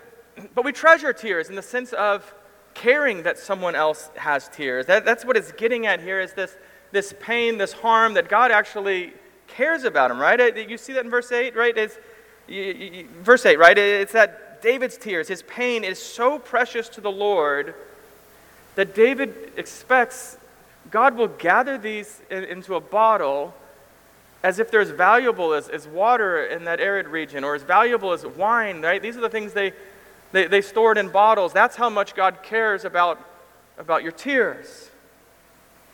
but 0.53 0.65
we 0.65 0.71
treasure 0.71 1.13
tears 1.13 1.49
in 1.49 1.55
the 1.55 1.61
sense 1.61 1.93
of 1.93 2.33
caring 2.73 3.23
that 3.23 3.37
someone 3.37 3.75
else 3.75 4.09
has 4.15 4.49
tears. 4.49 4.85
That, 4.85 5.05
that's 5.05 5.25
what 5.25 5.37
it's 5.37 5.51
getting 5.53 5.87
at 5.87 6.01
here 6.01 6.19
is 6.19 6.33
this, 6.33 6.55
this 6.91 7.13
pain, 7.19 7.57
this 7.57 7.73
harm 7.73 8.13
that 8.15 8.29
God 8.29 8.51
actually 8.51 9.13
cares 9.47 9.83
about 9.83 10.11
him, 10.11 10.19
right? 10.19 10.69
You 10.69 10.77
see 10.77 10.93
that 10.93 11.05
in 11.05 11.11
verse 11.11 11.31
8, 11.31 11.55
right? 11.55 11.75
It's, 11.77 11.97
verse 13.23 13.45
8, 13.45 13.57
right? 13.57 13.77
It's 13.77 14.13
that 14.13 14.61
David's 14.61 14.97
tears, 14.97 15.27
his 15.27 15.43
pain 15.43 15.83
is 15.83 15.99
so 15.99 16.39
precious 16.39 16.89
to 16.89 17.01
the 17.01 17.11
Lord 17.11 17.75
that 18.75 18.93
David 18.93 19.53
expects 19.57 20.37
God 20.91 21.15
will 21.15 21.27
gather 21.27 21.77
these 21.77 22.21
in, 22.29 22.43
into 22.43 22.75
a 22.75 22.81
bottle 22.81 23.53
as 24.43 24.59
if 24.59 24.69
they're 24.69 24.81
as 24.81 24.91
valuable 24.91 25.53
as, 25.53 25.69
as 25.69 25.87
water 25.87 26.45
in 26.45 26.65
that 26.65 26.79
arid 26.79 27.07
region 27.07 27.43
or 27.43 27.55
as 27.55 27.63
valuable 27.63 28.11
as 28.11 28.25
wine, 28.25 28.81
right? 28.81 29.01
These 29.01 29.17
are 29.17 29.21
the 29.21 29.29
things 29.29 29.53
they, 29.53 29.73
they, 30.31 30.45
they 30.45 30.61
stored 30.61 30.97
in 30.97 31.09
bottles. 31.09 31.51
That's 31.51 31.75
how 31.75 31.89
much 31.89 32.13
God 32.13 32.43
cares 32.43 32.85
about, 32.85 33.19
about 33.79 34.03
your 34.03 34.11
tears. 34.11 34.91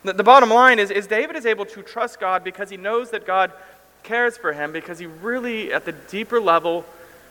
The, 0.03 0.13
the 0.13 0.23
bottom 0.23 0.49
line 0.49 0.79
is, 0.79 0.91
is 0.91 1.07
David 1.07 1.37
is 1.37 1.45
able 1.45 1.65
to 1.67 1.81
trust 1.81 2.19
God 2.19 2.43
because 2.43 2.69
he 2.69 2.75
knows 2.75 3.11
that 3.11 3.25
God 3.25 3.53
cares 4.03 4.35
for 4.35 4.51
him, 4.51 4.73
because 4.73 4.99
he 4.99 5.05
really, 5.05 5.71
at 5.71 5.85
the 5.85 5.93
deeper 5.93 6.41
level, 6.41 6.83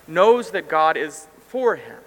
knows 0.09 0.53
that 0.53 0.69
God 0.69 0.97
is 0.97 1.27
for 1.49 1.77
him. 1.77 1.99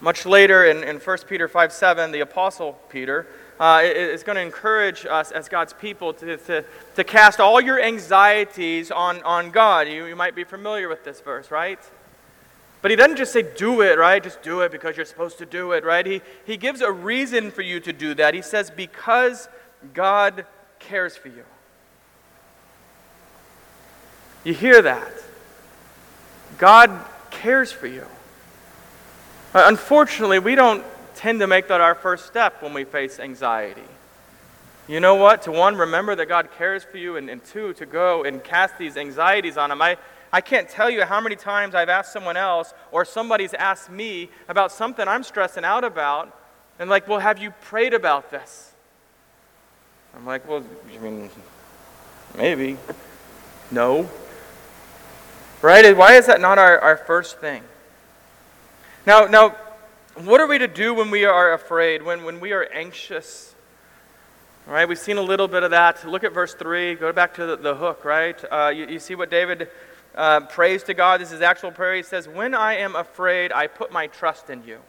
Much 0.00 0.24
later 0.24 0.64
in, 0.64 0.82
in 0.82 0.96
1 0.96 1.18
Peter 1.28 1.48
5 1.48 1.72
7, 1.72 2.12
the 2.12 2.20
Apostle 2.20 2.78
Peter 2.88 3.26
uh, 3.60 3.82
going 4.24 4.36
to 4.36 4.40
encourage 4.40 5.06
us 5.06 5.30
as 5.30 5.48
God's 5.48 5.72
people 5.72 6.12
to, 6.14 6.36
to, 6.36 6.64
to 6.94 7.04
cast 7.04 7.40
all 7.40 7.60
your 7.60 7.80
anxieties 7.80 8.90
on, 8.90 9.22
on 9.22 9.50
God. 9.50 9.88
You, 9.88 10.06
you 10.06 10.16
might 10.16 10.34
be 10.34 10.44
familiar 10.44 10.88
with 10.88 11.04
this 11.04 11.20
verse, 11.20 11.50
right? 11.50 11.78
But 12.80 12.90
he 12.90 12.96
doesn't 12.96 13.16
just 13.16 13.32
say, 13.32 13.42
do 13.42 13.80
it, 13.80 13.96
right? 13.96 14.22
Just 14.22 14.42
do 14.42 14.60
it 14.60 14.72
because 14.72 14.96
you're 14.96 15.06
supposed 15.06 15.38
to 15.38 15.46
do 15.46 15.72
it, 15.72 15.84
right? 15.84 16.04
He, 16.04 16.20
he 16.44 16.56
gives 16.56 16.80
a 16.80 16.90
reason 16.90 17.52
for 17.52 17.62
you 17.62 17.78
to 17.80 17.92
do 17.92 18.14
that. 18.14 18.34
He 18.34 18.42
says, 18.42 18.70
because 18.70 19.48
God 19.94 20.46
cares 20.80 21.16
for 21.16 21.28
you. 21.28 21.44
You 24.42 24.54
hear 24.54 24.82
that? 24.82 25.12
God 26.58 26.90
cares 27.30 27.70
for 27.70 27.86
you. 27.86 28.06
Uh, 29.54 29.64
unfortunately, 29.66 30.40
we 30.40 30.56
don't 30.56 30.84
tend 31.14 31.40
to 31.40 31.46
make 31.46 31.68
that 31.68 31.80
our 31.80 31.94
first 31.94 32.26
step 32.26 32.62
when 32.62 32.74
we 32.74 32.84
face 32.84 33.18
anxiety. 33.20 33.82
You 34.88 35.00
know 35.00 35.14
what? 35.14 35.42
To 35.42 35.52
one, 35.52 35.76
remember 35.76 36.14
that 36.16 36.26
God 36.26 36.50
cares 36.58 36.82
for 36.84 36.98
you, 36.98 37.16
and, 37.16 37.30
and 37.30 37.42
two, 37.44 37.72
to 37.74 37.86
go 37.86 38.24
and 38.24 38.42
cast 38.42 38.78
these 38.78 38.96
anxieties 38.96 39.56
on 39.56 39.70
Him. 39.70 39.80
I, 39.80 39.96
I 40.32 40.40
can't 40.40 40.68
tell 40.68 40.90
you 40.90 41.04
how 41.04 41.20
many 41.20 41.36
times 41.36 41.74
I've 41.74 41.88
asked 41.88 42.12
someone 42.12 42.36
else 42.36 42.74
or 42.90 43.04
somebody's 43.04 43.54
asked 43.54 43.90
me 43.90 44.28
about 44.48 44.72
something 44.72 45.06
I'm 45.06 45.22
stressing 45.22 45.64
out 45.64 45.84
about, 45.84 46.36
and 46.78 46.90
like, 46.90 47.06
well, 47.06 47.20
have 47.20 47.38
you 47.38 47.52
prayed 47.62 47.94
about 47.94 48.30
this? 48.30 48.72
I'm 50.16 50.26
like, 50.26 50.46
well, 50.48 50.64
I 50.94 50.98
mean, 50.98 51.30
maybe. 52.36 52.76
No. 53.70 54.10
Right? 55.62 55.96
Why 55.96 56.14
is 56.14 56.26
that 56.26 56.40
not 56.40 56.58
our, 56.58 56.78
our 56.80 56.96
first 56.96 57.38
thing? 57.38 57.62
Now, 59.06 59.26
now, 59.26 59.56
what 60.14 60.40
are 60.40 60.46
we 60.46 60.58
to 60.58 60.68
do 60.68 60.92
when 60.92 61.10
we 61.10 61.24
are 61.24 61.54
afraid, 61.54 62.02
when, 62.02 62.24
when 62.24 62.38
we 62.38 62.52
are 62.52 62.64
anxious? 62.64 63.54
All 64.66 64.74
right, 64.74 64.86
we've 64.86 64.98
seen 64.98 65.16
a 65.16 65.22
little 65.22 65.48
bit 65.48 65.62
of 65.62 65.70
that. 65.70 66.06
Look 66.06 66.22
at 66.22 66.34
verse 66.34 66.54
3. 66.54 66.96
Go 66.96 67.12
back 67.12 67.34
to 67.34 67.46
the, 67.46 67.56
the 67.56 67.74
hook, 67.74 68.04
right? 68.04 68.38
Uh, 68.50 68.72
you, 68.74 68.86
you 68.86 68.98
see 68.98 69.14
what 69.14 69.30
David 69.30 69.68
uh, 70.14 70.40
prays 70.40 70.82
to 70.84 70.94
God. 70.94 71.20
This 71.20 71.32
is 71.32 71.40
actual 71.40 71.72
prayer. 71.72 71.96
He 71.96 72.02
says, 72.02 72.28
When 72.28 72.54
I 72.54 72.74
am 72.74 72.94
afraid, 72.94 73.52
I 73.52 73.66
put 73.66 73.90
my 73.90 74.06
trust 74.06 74.50
in 74.50 74.62
you. 74.64 74.80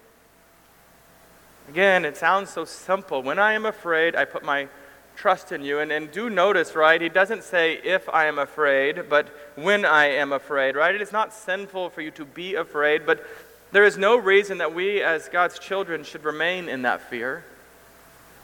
Again, 1.70 2.04
it 2.04 2.18
sounds 2.18 2.50
so 2.50 2.66
simple. 2.66 3.24
When 3.24 3.40
I 3.40 3.54
am 3.54 3.66
afraid, 3.66 4.18
I 4.18 4.26
put 4.26 4.44
my 4.44 4.68
trust 5.16 5.54
in 5.54 5.64
you. 5.64 5.80
And, 5.80 5.92
and 5.92 6.12
do 6.12 6.30
notice, 6.30 6.76
right? 6.76 7.00
He 7.00 7.08
doesn't 7.08 7.44
say 7.44 7.80
if 7.84 8.10
I 8.10 8.26
am 8.26 8.40
afraid, 8.40 9.10
but 9.10 9.30
when 9.56 9.86
I 9.86 10.08
am 10.08 10.34
afraid, 10.34 10.76
right? 10.76 10.94
It 10.94 11.02
is 11.02 11.14
not 11.14 11.34
sinful 11.34 11.92
for 11.92 12.02
you 12.02 12.12
to 12.12 12.26
be 12.26 12.56
afraid, 12.56 13.06
but 13.06 13.26
there 13.74 13.86
is 13.86 13.98
no 13.98 14.16
reason 14.16 14.60
that 14.60 14.74
we, 14.74 15.02
as 15.02 15.28
God's 15.30 15.58
children, 15.58 16.04
should 16.04 16.24
remain 16.24 16.70
in 16.70 16.84
that 16.84 17.10
fear. 17.10 17.44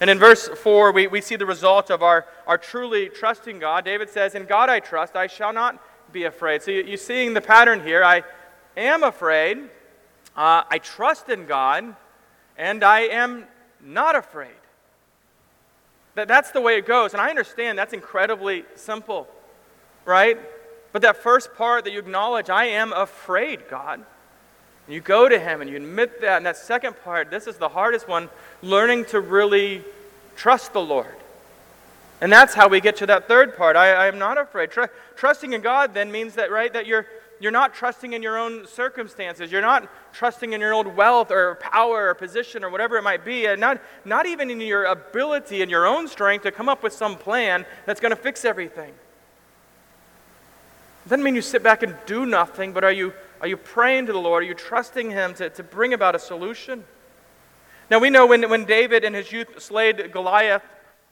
And 0.01 0.09
in 0.09 0.17
verse 0.17 0.47
4, 0.47 0.91
we, 0.91 1.05
we 1.05 1.21
see 1.21 1.35
the 1.35 1.45
result 1.45 1.91
of 1.91 2.01
our, 2.01 2.25
our 2.47 2.57
truly 2.57 3.09
trusting 3.09 3.59
God. 3.59 3.85
David 3.85 4.09
says, 4.09 4.33
In 4.33 4.45
God 4.45 4.69
I 4.69 4.79
trust, 4.79 5.15
I 5.15 5.27
shall 5.27 5.53
not 5.53 5.79
be 6.11 6.23
afraid. 6.23 6.63
So 6.63 6.71
you, 6.71 6.95
are 6.95 6.97
seeing 6.97 7.35
the 7.35 7.41
pattern 7.41 7.83
here. 7.83 8.03
I 8.03 8.23
am 8.75 9.03
afraid, 9.03 9.59
uh, 10.35 10.63
I 10.67 10.79
trust 10.81 11.29
in 11.29 11.45
God, 11.45 11.95
and 12.57 12.83
I 12.83 13.01
am 13.01 13.45
not 13.85 14.15
afraid. 14.15 14.49
That, 16.15 16.27
that's 16.27 16.49
the 16.49 16.61
way 16.61 16.77
it 16.77 16.87
goes. 16.87 17.13
And 17.13 17.21
I 17.21 17.29
understand 17.29 17.77
that's 17.77 17.93
incredibly 17.93 18.65
simple, 18.75 19.27
right? 20.05 20.39
But 20.91 21.03
that 21.03 21.17
first 21.17 21.53
part 21.53 21.83
that 21.83 21.93
you 21.93 21.99
acknowledge, 21.99 22.49
I 22.49 22.65
am 22.65 22.93
afraid, 22.93 23.69
God. 23.69 24.03
And 24.89 24.95
you 24.95 25.01
go 25.01 25.29
to 25.29 25.37
Him 25.37 25.61
and 25.61 25.69
you 25.69 25.75
admit 25.75 26.19
that. 26.21 26.37
And 26.37 26.45
that 26.47 26.57
second 26.57 26.95
part, 27.03 27.29
this 27.29 27.45
is 27.45 27.57
the 27.57 27.69
hardest 27.69 28.07
one 28.07 28.27
learning 28.63 29.05
to 29.05 29.19
really 29.19 29.83
trust 30.35 30.73
the 30.73 30.81
Lord. 30.81 31.15
And 32.21 32.31
that's 32.31 32.55
how 32.55 32.67
we 32.67 32.81
get 32.81 32.95
to 32.95 33.05
that 33.05 33.27
third 33.27 33.55
part. 33.55 33.75
I, 33.75 33.91
I 33.91 34.07
am 34.07 34.17
not 34.17 34.39
afraid. 34.39 34.71
Tr- 34.71 34.85
trusting 35.15 35.53
in 35.53 35.61
God 35.61 35.93
then 35.93 36.11
means 36.11 36.33
that, 36.33 36.49
right, 36.49 36.73
that 36.73 36.87
you're, 36.87 37.05
you're 37.39 37.51
not 37.51 37.75
trusting 37.75 38.13
in 38.13 38.23
your 38.23 38.39
own 38.39 38.65
circumstances. 38.65 39.51
You're 39.51 39.61
not 39.61 39.87
trusting 40.11 40.53
in 40.53 40.59
your 40.59 40.73
own 40.73 40.95
wealth 40.95 41.29
or 41.29 41.59
power 41.61 42.09
or 42.09 42.15
position 42.15 42.63
or 42.63 42.71
whatever 42.71 42.97
it 42.97 43.03
might 43.03 43.23
be. 43.23 43.45
And 43.45 43.61
not, 43.61 43.79
not 44.05 44.25
even 44.25 44.49
in 44.49 44.59
your 44.59 44.85
ability 44.85 45.61
and 45.61 45.69
your 45.69 45.85
own 45.85 46.07
strength 46.07 46.41
to 46.45 46.51
come 46.51 46.67
up 46.67 46.81
with 46.81 46.93
some 46.93 47.15
plan 47.15 47.63
that's 47.85 47.99
going 47.99 48.09
to 48.09 48.15
fix 48.15 48.43
everything. 48.43 48.89
It 51.05 51.09
doesn't 51.09 51.23
mean 51.23 51.35
you 51.35 51.43
sit 51.43 51.61
back 51.61 51.83
and 51.83 51.95
do 52.07 52.25
nothing, 52.25 52.73
but 52.73 52.83
are 52.83 52.91
you, 52.91 53.13
are 53.41 53.47
you 53.47 53.57
praying 53.57 54.07
to 54.07 54.13
the 54.13 54.19
Lord? 54.19 54.43
Are 54.43 54.47
you 54.47 54.53
trusting 54.53 55.11
Him 55.11 55.33
to, 55.35 55.49
to 55.49 55.63
bring 55.63 55.93
about 55.93 56.15
a 56.15 56.19
solution? 56.19 56.83
Now, 57.89 57.99
we 57.99 58.09
know 58.09 58.27
when, 58.27 58.47
when 58.49 58.65
David 58.65 59.03
in 59.03 59.13
his 59.13 59.31
youth 59.31 59.61
slayed 59.61 60.11
Goliath, 60.11 60.61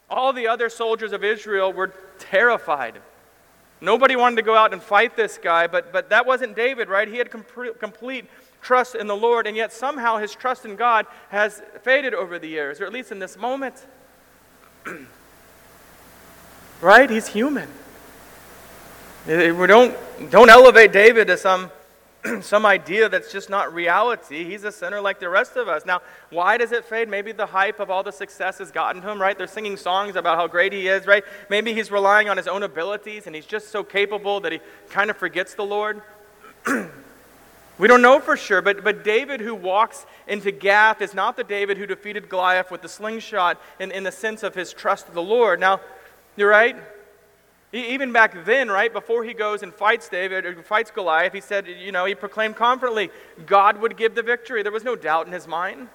all 0.10 0.32
the 0.32 0.48
other 0.48 0.70
soldiers 0.70 1.12
of 1.12 1.24
Israel 1.24 1.74
were 1.74 1.92
terrified. 2.20 3.02
Nobody 3.82 4.16
wanted 4.16 4.38
to 4.38 4.42
go 4.44 4.56
out 4.56 4.74
and 4.74 4.82
fight 4.82 5.16
this 5.16 5.38
guy, 5.38 5.68
but, 5.68 5.92
but 5.92 6.10
that 6.10 6.26
wasn't 6.26 6.56
David, 6.56 6.88
right? 6.88 7.08
He 7.08 7.18
had 7.18 7.32
complete, 7.32 7.80
complete 7.80 8.26
trust 8.62 8.96
in 8.96 9.08
the 9.08 9.16
Lord, 9.16 9.48
and 9.48 9.58
yet 9.58 9.74
somehow 9.74 10.18
his 10.18 10.34
trust 10.34 10.66
in 10.66 10.76
God 10.76 11.06
has 11.30 11.62
faded 11.84 12.14
over 12.14 12.40
the 12.40 12.48
years, 12.48 12.80
or 12.80 12.86
at 12.86 12.94
least 12.94 13.12
in 13.12 13.20
this 13.20 13.38
moment. 13.38 13.86
right? 16.82 17.10
He's 17.10 17.28
human. 17.28 17.70
We 19.28 19.68
don't, 19.68 19.96
don't 20.30 20.50
elevate 20.50 20.92
David 20.92 21.28
to 21.28 21.38
some 21.38 21.70
some 22.42 22.66
idea 22.66 23.10
that's 23.10 23.32
just 23.32 23.50
not 23.50 23.74
reality. 23.74 24.44
He's 24.44 24.64
a 24.64 24.72
sinner 24.72 25.02
like 25.02 25.20
the 25.20 25.30
rest 25.30 25.56
of 25.56 25.68
us. 25.68 25.86
Now, 25.86 26.02
why 26.30 26.58
does 26.58 26.72
it 26.72 26.86
fade? 26.86 27.10
Maybe 27.10 27.32
the 27.32 27.46
hype 27.46 27.80
of 27.80 27.90
all 27.90 28.04
the 28.04 28.12
success 28.12 28.58
has 28.60 28.72
gotten 28.72 29.02
to 29.02 29.10
him, 29.10 29.22
right? 29.22 29.38
They're 29.38 29.48
singing 29.48 29.78
songs 29.78 30.16
about 30.16 30.38
how 30.38 30.48
great 30.48 30.74
he 30.74 30.88
is, 30.88 31.06
right? 31.06 31.24
Maybe 31.50 31.74
he's 31.74 31.92
relying 31.92 32.30
on 32.30 32.38
his 32.38 32.48
own 32.48 32.64
abilities 32.64 33.28
and 33.28 33.36
he's 33.36 33.46
just 33.46 33.70
so 33.70 33.84
capable 33.84 34.40
that 34.42 34.52
he 34.52 34.60
kind 34.90 35.10
of 35.10 35.18
forgets 35.18 35.54
the 35.54 35.66
Lord. 35.66 36.02
we 37.78 37.88
don't 37.88 38.02
know 38.02 38.20
for 38.20 38.38
sure, 38.38 38.62
but, 38.62 38.84
but 38.84 39.04
David 39.04 39.42
who 39.42 39.56
walks 39.56 40.06
into 40.28 40.52
Gath 40.52 41.02
is 41.02 41.14
not 41.14 41.38
the 41.38 41.44
David 41.44 41.78
who 41.78 41.86
defeated 41.86 42.30
Goliath 42.30 42.72
with 42.72 42.82
the 42.82 42.90
slingshot 42.90 43.62
in, 43.80 43.92
in 43.92 44.04
the 44.04 44.12
sense 44.12 44.44
of 44.44 44.56
his 44.56 44.74
trust 44.74 45.08
of 45.08 45.14
the 45.14 45.24
Lord. 45.24 45.60
Now, 45.60 45.82
you're 46.36 46.50
right. 46.50 46.76
Even 47.74 48.14
back 48.14 48.46
then, 48.46 48.70
right, 48.70 48.92
before 48.94 49.26
he 49.26 49.34
goes 49.34 49.62
and 49.62 49.74
fights 49.74 50.08
David 50.08 50.46
or 50.46 50.64
fights 50.64 50.90
Goliath, 50.90 51.34
he 51.34 51.42
said, 51.42 51.68
you 51.68 51.92
know, 51.92 52.06
he 52.06 52.16
proclaimed 52.16 52.56
confidently 52.56 53.10
God 53.46 53.82
would 53.82 53.98
give 53.98 54.16
the 54.16 54.24
victory. 54.24 54.64
There 54.64 54.72
was 54.72 54.86
no 54.86 54.96
doubt 54.96 55.28
in 55.28 55.34
his 55.34 55.48
mind. 55.48 55.90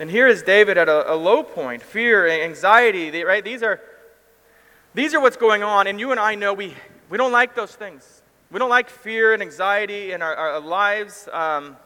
And 0.00 0.10
here 0.10 0.26
is 0.26 0.42
David 0.42 0.78
at 0.78 0.88
a, 0.88 1.12
a 1.12 1.14
low 1.14 1.42
point 1.42 1.82
fear, 1.82 2.26
anxiety, 2.26 3.22
right? 3.22 3.44
These 3.44 3.62
are, 3.62 3.80
these 4.94 5.14
are 5.14 5.20
what's 5.20 5.36
going 5.36 5.62
on. 5.62 5.86
And 5.86 6.00
you 6.00 6.10
and 6.10 6.18
I 6.18 6.34
know 6.34 6.54
we, 6.54 6.74
we 7.08 7.16
don't 7.16 7.32
like 7.32 7.54
those 7.54 7.74
things. 7.74 8.22
We 8.50 8.58
don't 8.58 8.70
like 8.70 8.90
fear 8.90 9.32
and 9.32 9.42
anxiety 9.42 10.10
in 10.10 10.22
our, 10.22 10.34
our 10.34 10.60
lives. 10.60 11.28
Um, 11.32 11.76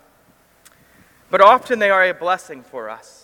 but 1.31 1.43
often 1.43 1.79
they 1.79 1.91
are 1.91 2.09
a 2.09 2.15
blessing 2.15 2.63
for 2.63 2.89
us. 2.89 3.24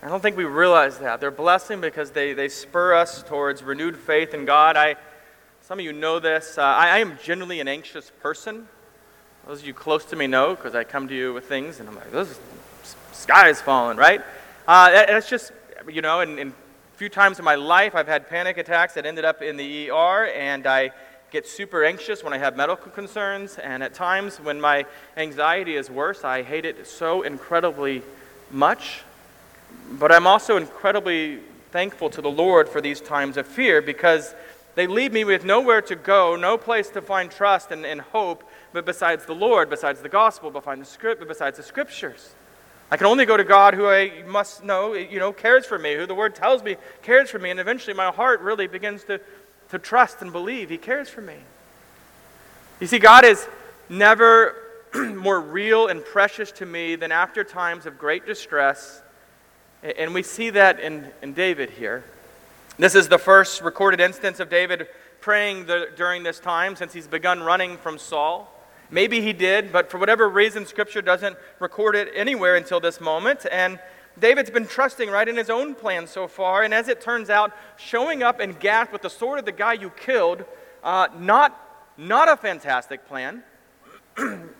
I 0.00 0.06
don't 0.06 0.20
think 0.20 0.36
we 0.36 0.44
realize 0.44 0.98
that. 0.98 1.20
They're 1.20 1.32
blessing 1.32 1.80
because 1.80 2.12
they, 2.12 2.32
they 2.32 2.48
spur 2.48 2.94
us 2.94 3.24
towards 3.24 3.64
renewed 3.64 3.96
faith 3.96 4.32
in 4.32 4.44
God. 4.44 4.76
I, 4.76 4.94
some 5.60 5.80
of 5.80 5.84
you 5.84 5.92
know 5.92 6.20
this. 6.20 6.56
Uh, 6.56 6.62
I, 6.62 6.90
I, 6.90 6.98
am 6.98 7.18
generally 7.20 7.58
an 7.58 7.66
anxious 7.66 8.12
person. 8.22 8.68
Those 9.48 9.60
of 9.60 9.66
you 9.66 9.74
close 9.74 10.04
to 10.06 10.16
me 10.16 10.28
know 10.28 10.54
because 10.54 10.76
I 10.76 10.84
come 10.84 11.08
to 11.08 11.14
you 11.14 11.34
with 11.34 11.46
things 11.46 11.80
and 11.80 11.88
I'm 11.88 11.96
like, 11.96 12.12
this 12.12 12.38
sky 13.10 13.48
is 13.48 13.60
falling, 13.60 13.96
right? 13.96 14.22
Uh, 14.68 14.88
it's 14.92 15.28
just, 15.28 15.50
you 15.88 16.00
know, 16.00 16.20
in 16.20 16.38
a 16.38 16.52
few 16.96 17.08
times 17.08 17.40
in 17.40 17.44
my 17.44 17.56
life 17.56 17.96
I've 17.96 18.06
had 18.06 18.28
panic 18.28 18.56
attacks 18.56 18.94
that 18.94 19.04
ended 19.04 19.24
up 19.24 19.42
in 19.42 19.56
the 19.56 19.90
ER 19.90 20.26
and 20.26 20.64
I 20.68 20.92
get 21.32 21.44
super 21.44 21.84
anxious 21.84 22.22
when 22.22 22.32
I 22.32 22.38
have 22.38 22.56
medical 22.56 22.92
concerns. 22.92 23.58
And 23.58 23.82
at 23.82 23.94
times 23.94 24.36
when 24.38 24.60
my 24.60 24.86
anxiety 25.16 25.74
is 25.74 25.90
worse, 25.90 26.22
I 26.22 26.44
hate 26.44 26.64
it 26.64 26.86
so 26.86 27.22
incredibly 27.22 28.02
much 28.52 29.02
but 29.92 30.12
I'm 30.12 30.26
also 30.26 30.56
incredibly 30.56 31.40
thankful 31.70 32.10
to 32.10 32.22
the 32.22 32.30
Lord 32.30 32.68
for 32.68 32.80
these 32.80 33.00
times 33.00 33.36
of 33.36 33.46
fear 33.46 33.82
because 33.82 34.34
they 34.74 34.86
leave 34.86 35.12
me 35.12 35.24
with 35.24 35.44
nowhere 35.44 35.82
to 35.82 35.96
go, 35.96 36.36
no 36.36 36.56
place 36.56 36.88
to 36.90 37.02
find 37.02 37.30
trust 37.30 37.72
and, 37.72 37.84
and 37.84 38.00
hope, 38.00 38.44
but 38.72 38.86
besides 38.86 39.24
the 39.24 39.34
Lord, 39.34 39.68
besides 39.70 40.00
the 40.00 40.08
gospel, 40.08 40.50
besides 40.50 40.80
the 40.80 40.86
script, 40.86 41.26
besides 41.26 41.56
the 41.56 41.62
scriptures. 41.62 42.34
I 42.90 42.96
can 42.96 43.06
only 43.06 43.26
go 43.26 43.36
to 43.36 43.44
God 43.44 43.74
who 43.74 43.86
I 43.86 44.22
must 44.26 44.64
know, 44.64 44.94
you 44.94 45.18
know, 45.18 45.32
cares 45.32 45.66
for 45.66 45.78
me, 45.78 45.94
who 45.94 46.06
the 46.06 46.14
word 46.14 46.34
tells 46.34 46.62
me 46.62 46.76
cares 47.02 47.28
for 47.28 47.38
me, 47.38 47.50
and 47.50 47.60
eventually 47.60 47.92
my 47.92 48.10
heart 48.10 48.40
really 48.40 48.66
begins 48.66 49.04
to, 49.04 49.20
to 49.70 49.78
trust 49.78 50.22
and 50.22 50.32
believe 50.32 50.70
He 50.70 50.78
cares 50.78 51.08
for 51.08 51.20
me. 51.20 51.36
You 52.80 52.86
see, 52.86 52.98
God 52.98 53.24
is 53.24 53.46
never 53.88 54.54
more 54.94 55.40
real 55.40 55.88
and 55.88 56.04
precious 56.04 56.52
to 56.52 56.66
me 56.66 56.94
than 56.94 57.12
after 57.12 57.44
times 57.44 57.84
of 57.84 57.98
great 57.98 58.24
distress 58.24 59.02
and 59.82 60.12
we 60.12 60.22
see 60.22 60.50
that 60.50 60.80
in, 60.80 61.06
in 61.22 61.32
David 61.32 61.70
here. 61.70 62.04
This 62.78 62.94
is 62.94 63.08
the 63.08 63.18
first 63.18 63.62
recorded 63.62 64.00
instance 64.00 64.40
of 64.40 64.50
David 64.50 64.88
praying 65.20 65.66
the, 65.66 65.88
during 65.96 66.22
this 66.22 66.38
time 66.40 66.76
since 66.76 66.92
he's 66.92 67.06
begun 67.06 67.42
running 67.42 67.76
from 67.76 67.98
Saul. 67.98 68.52
Maybe 68.90 69.20
he 69.20 69.32
did, 69.32 69.72
but 69.72 69.90
for 69.90 69.98
whatever 69.98 70.28
reason, 70.28 70.64
Scripture 70.64 71.02
doesn't 71.02 71.36
record 71.58 71.94
it 71.94 72.10
anywhere 72.14 72.56
until 72.56 72.80
this 72.80 73.00
moment. 73.00 73.46
And 73.50 73.78
David's 74.18 74.50
been 74.50 74.66
trusting 74.66 75.10
right 75.10 75.28
in 75.28 75.36
his 75.36 75.50
own 75.50 75.74
plan 75.74 76.06
so 76.06 76.26
far. 76.26 76.62
And 76.62 76.72
as 76.72 76.88
it 76.88 77.00
turns 77.00 77.30
out, 77.30 77.52
showing 77.76 78.22
up 78.22 78.40
in 78.40 78.52
Gath 78.52 78.92
with 78.92 79.02
the 79.02 79.10
sword 79.10 79.38
of 79.38 79.44
the 79.44 79.52
guy 79.52 79.74
you 79.74 79.90
killed, 79.90 80.44
uh, 80.82 81.08
not, 81.18 81.92
not 81.96 82.28
a 82.28 82.36
fantastic 82.36 83.06
plan. 83.06 83.42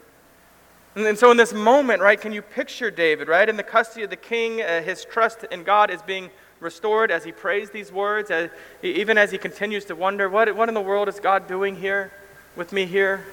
And 0.94 1.18
so, 1.18 1.30
in 1.30 1.36
this 1.36 1.52
moment, 1.52 2.02
right, 2.02 2.20
can 2.20 2.32
you 2.32 2.42
picture 2.42 2.90
David, 2.90 3.28
right, 3.28 3.48
in 3.48 3.56
the 3.56 3.62
custody 3.62 4.02
of 4.04 4.10
the 4.10 4.16
king? 4.16 4.62
Uh, 4.62 4.82
his 4.82 5.04
trust 5.04 5.44
in 5.44 5.62
God 5.62 5.90
is 5.90 6.02
being 6.02 6.30
restored 6.60 7.10
as 7.10 7.24
he 7.24 7.32
prays 7.32 7.70
these 7.70 7.92
words, 7.92 8.30
as, 8.30 8.50
even 8.82 9.16
as 9.18 9.30
he 9.30 9.38
continues 9.38 9.84
to 9.86 9.94
wonder, 9.94 10.28
what, 10.28 10.54
what 10.56 10.68
in 10.68 10.74
the 10.74 10.80
world 10.80 11.08
is 11.08 11.20
God 11.20 11.46
doing 11.46 11.76
here 11.76 12.12
with 12.56 12.72
me 12.72 12.86
here? 12.86 13.24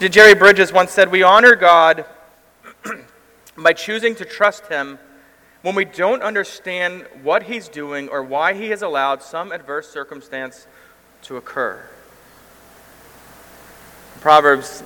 Jerry 0.00 0.34
Bridges 0.34 0.72
once 0.72 0.92
said, 0.92 1.10
We 1.10 1.22
honor 1.22 1.56
God 1.56 2.04
by 3.56 3.72
choosing 3.72 4.14
to 4.16 4.24
trust 4.24 4.66
him 4.66 4.98
when 5.62 5.74
we 5.74 5.84
don't 5.84 6.22
understand 6.22 7.06
what 7.22 7.44
he's 7.44 7.68
doing 7.68 8.08
or 8.08 8.22
why 8.22 8.54
he 8.54 8.70
has 8.70 8.82
allowed 8.82 9.22
some 9.22 9.50
adverse 9.50 9.88
circumstance 9.88 10.66
to 11.22 11.36
occur. 11.36 11.82
Proverbs 14.20 14.84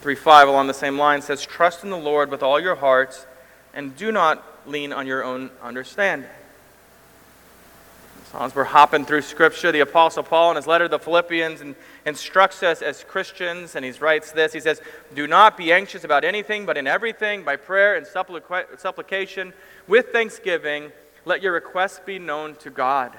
3 0.00 0.14
5, 0.14 0.48
along 0.48 0.66
the 0.66 0.74
same 0.74 0.98
line, 0.98 1.22
says, 1.22 1.44
Trust 1.44 1.84
in 1.84 1.90
the 1.90 1.96
Lord 1.96 2.30
with 2.30 2.42
all 2.42 2.58
your 2.58 2.74
heart 2.74 3.26
and 3.74 3.96
do 3.96 4.10
not 4.10 4.44
lean 4.66 4.92
on 4.92 5.06
your 5.06 5.22
own 5.24 5.50
understanding. 5.62 6.28
As 8.32 8.54
we're 8.54 8.62
hopping 8.62 9.04
through 9.04 9.22
Scripture, 9.22 9.72
the 9.72 9.80
Apostle 9.80 10.22
Paul, 10.22 10.52
in 10.52 10.56
his 10.56 10.66
letter 10.68 10.84
to 10.84 10.88
the 10.88 11.00
Philippians, 11.00 11.60
and 11.60 11.74
instructs 12.06 12.62
us 12.62 12.80
as 12.80 13.02
Christians, 13.02 13.74
and 13.74 13.84
he 13.84 13.90
writes 13.92 14.30
this 14.30 14.52
He 14.52 14.60
says, 14.60 14.80
Do 15.14 15.26
not 15.26 15.56
be 15.56 15.72
anxious 15.72 16.04
about 16.04 16.24
anything, 16.24 16.64
but 16.64 16.76
in 16.76 16.86
everything, 16.86 17.42
by 17.42 17.56
prayer 17.56 17.96
and 17.96 18.06
supplication, 18.06 19.52
with 19.88 20.10
thanksgiving, 20.12 20.92
let 21.24 21.42
your 21.42 21.52
requests 21.52 22.00
be 22.06 22.20
known 22.20 22.54
to 22.56 22.70
God. 22.70 23.18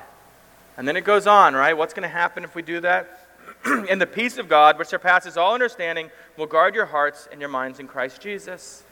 And 0.78 0.88
then 0.88 0.96
it 0.96 1.04
goes 1.04 1.28
on, 1.28 1.56
right? 1.56 1.78
What's 1.78 1.94
going 1.94 2.04
to 2.04 2.10
happen 2.10 2.46
if 2.46 2.56
we 2.56 2.62
do 2.62 2.80
that? 2.80 3.31
and 3.90 4.02
the 4.02 4.08
peace 4.08 4.38
of 4.38 4.50
God, 4.50 4.80
which 4.80 4.88
surpasses 4.88 5.38
all 5.38 5.54
understanding, 5.54 6.10
will 6.38 6.48
guard 6.48 6.74
your 6.74 6.88
hearts 6.88 7.28
and 7.32 7.40
your 7.40 7.50
minds 7.50 7.80
in 7.80 7.88
Christ 7.88 8.22
Jesus. 8.22 8.84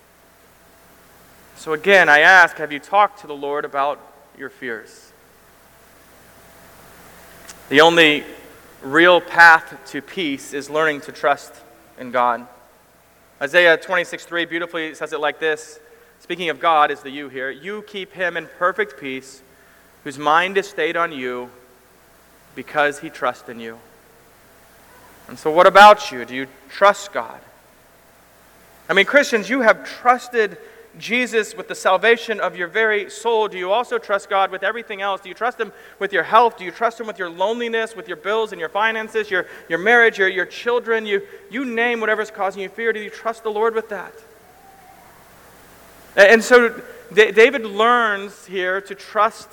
So, 1.56 1.74
again, 1.74 2.08
I 2.08 2.20
ask 2.20 2.58
have 2.58 2.72
you 2.72 2.80
talked 2.80 3.22
to 3.22 3.28
the 3.28 3.36
Lord 3.36 3.66
about 3.66 4.00
your 4.38 4.50
fears? 4.50 5.12
The 7.70 7.82
only 7.82 8.24
real 8.82 9.20
path 9.22 9.78
to 9.88 10.02
peace 10.02 10.54
is 10.54 10.70
learning 10.70 11.02
to 11.02 11.12
trust 11.12 11.54
in 11.98 12.12
God. 12.12 12.48
Isaiah 13.42 13.78
26 13.78 14.26
3 14.26 14.46
beautifully 14.46 14.94
says 14.96 15.14
it 15.14 15.20
like 15.20 15.40
this. 15.40 15.80
Speaking 16.20 16.50
of 16.50 16.60
God, 16.60 16.92
is 16.92 17.02
the 17.02 17.10
you 17.10 17.30
here. 17.30 17.50
You 17.50 17.84
keep 17.84 18.14
him 18.14 18.38
in 18.38 18.48
perfect 18.58 19.00
peace, 19.00 19.42
whose 20.04 20.18
mind 20.18 20.58
is 20.58 20.68
stayed 20.68 20.98
on 20.98 21.12
you 21.12 21.50
because 22.56 23.00
he 23.00 23.10
trusts 23.10 23.48
in 23.50 23.60
you. 23.60 23.80
And 25.30 25.38
so, 25.38 25.52
what 25.52 25.68
about 25.68 26.12
you? 26.12 26.26
Do 26.26 26.36
you 26.36 26.48
trust 26.70 27.14
God? 27.14 27.40
I 28.90 28.94
mean, 28.94 29.06
Christians, 29.06 29.48
you 29.48 29.62
have 29.62 29.86
trusted 29.86 30.58
Jesus 30.98 31.56
with 31.56 31.68
the 31.68 31.76
salvation 31.76 32.40
of 32.40 32.58
your 32.58 32.68
very 32.68 33.12
soul. 33.12 33.48
Do 33.48 33.58
you 33.58 33.72
also 33.72 34.00
trust 34.00 34.28
God 34.28 34.50
with 34.50 34.64
everything 34.64 35.04
else? 35.04 35.22
Do 35.22 35.30
you 35.30 35.36
trust 35.36 35.60
Him 35.60 35.72
with 36.00 36.12
your 36.12 36.24
health? 36.24 36.58
Do 36.58 36.66
you 36.66 36.72
trust 36.72 37.00
Him 37.00 37.06
with 37.06 37.20
your 37.20 37.30
loneliness, 37.30 37.96
with 37.96 38.08
your 38.08 38.18
bills 38.18 38.52
and 38.52 38.60
your 38.60 38.70
finances, 38.70 39.30
your, 39.30 39.46
your 39.70 39.78
marriage, 39.78 40.18
your, 40.18 40.28
your 40.28 40.48
children? 40.48 41.06
You, 41.06 41.22
you 41.52 41.64
name 41.64 42.00
whatever's 42.00 42.32
causing 42.32 42.64
you 42.64 42.70
fear. 42.70 42.92
Do 42.92 43.00
you 43.00 43.12
trust 43.12 43.44
the 43.44 43.52
Lord 43.52 43.76
with 43.76 43.90
that? 43.90 44.14
And 46.16 46.44
so 46.44 46.82
David 47.14 47.66
learns 47.66 48.48
here 48.48 48.82
to 48.82 48.96
trust 48.96 49.48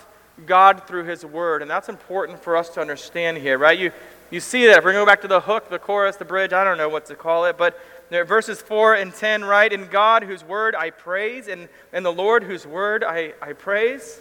God 0.46 0.86
through 0.86 1.04
His 1.04 1.24
Word. 1.24 1.60
And 1.60 1.70
that's 1.70 1.90
important 1.90 2.42
for 2.42 2.56
us 2.56 2.70
to 2.70 2.80
understand 2.80 3.36
here, 3.36 3.58
right? 3.58 3.78
You, 3.78 3.92
you 4.30 4.40
see 4.40 4.66
that. 4.66 4.78
If 4.78 4.84
we're 4.84 4.92
going 4.92 5.02
to 5.02 5.06
go 5.06 5.06
back 5.06 5.20
to 5.22 5.28
the 5.28 5.40
hook, 5.40 5.70
the 5.70 5.78
chorus, 5.78 6.16
the 6.16 6.24
bridge, 6.24 6.52
I 6.52 6.64
don't 6.64 6.78
know 6.78 6.88
what 6.88 7.06
to 7.06 7.14
call 7.14 7.44
it, 7.44 7.56
but 7.56 7.78
verses 8.10 8.60
4 8.60 8.94
and 8.94 9.14
10, 9.14 9.44
right? 9.44 9.72
In 9.72 9.86
God, 9.86 10.24
whose 10.24 10.42
word 10.42 10.74
I 10.74 10.90
praise, 10.90 11.48
and 11.48 11.68
in 11.92 12.02
the 12.02 12.12
Lord, 12.12 12.42
whose 12.42 12.66
word 12.66 13.04
I, 13.04 13.34
I 13.40 13.52
praise. 13.52 14.20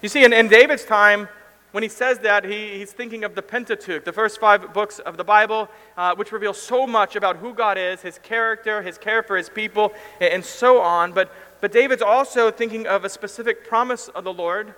You 0.00 0.08
see, 0.08 0.24
in, 0.24 0.32
in 0.32 0.48
David's 0.48 0.84
time, 0.84 1.28
when 1.70 1.82
he 1.82 1.88
says 1.88 2.18
that, 2.18 2.44
he, 2.44 2.78
he's 2.78 2.92
thinking 2.92 3.22
of 3.24 3.34
the 3.34 3.42
Pentateuch, 3.42 4.04
the 4.04 4.12
first 4.12 4.40
five 4.40 4.74
books 4.74 4.98
of 4.98 5.16
the 5.16 5.24
Bible, 5.24 5.68
uh, 5.96 6.14
which 6.16 6.32
reveal 6.32 6.52
so 6.52 6.86
much 6.86 7.14
about 7.16 7.36
who 7.36 7.54
God 7.54 7.78
is, 7.78 8.02
his 8.02 8.18
character, 8.18 8.82
his 8.82 8.98
care 8.98 9.22
for 9.22 9.36
his 9.36 9.48
people, 9.48 9.92
and, 10.20 10.34
and 10.34 10.44
so 10.44 10.80
on. 10.80 11.12
But, 11.12 11.32
but 11.60 11.70
David's 11.72 12.02
also 12.02 12.50
thinking 12.50 12.86
of 12.88 13.04
a 13.04 13.08
specific 13.08 13.66
promise 13.66 14.08
of 14.08 14.24
the 14.24 14.32
Lord 14.32 14.74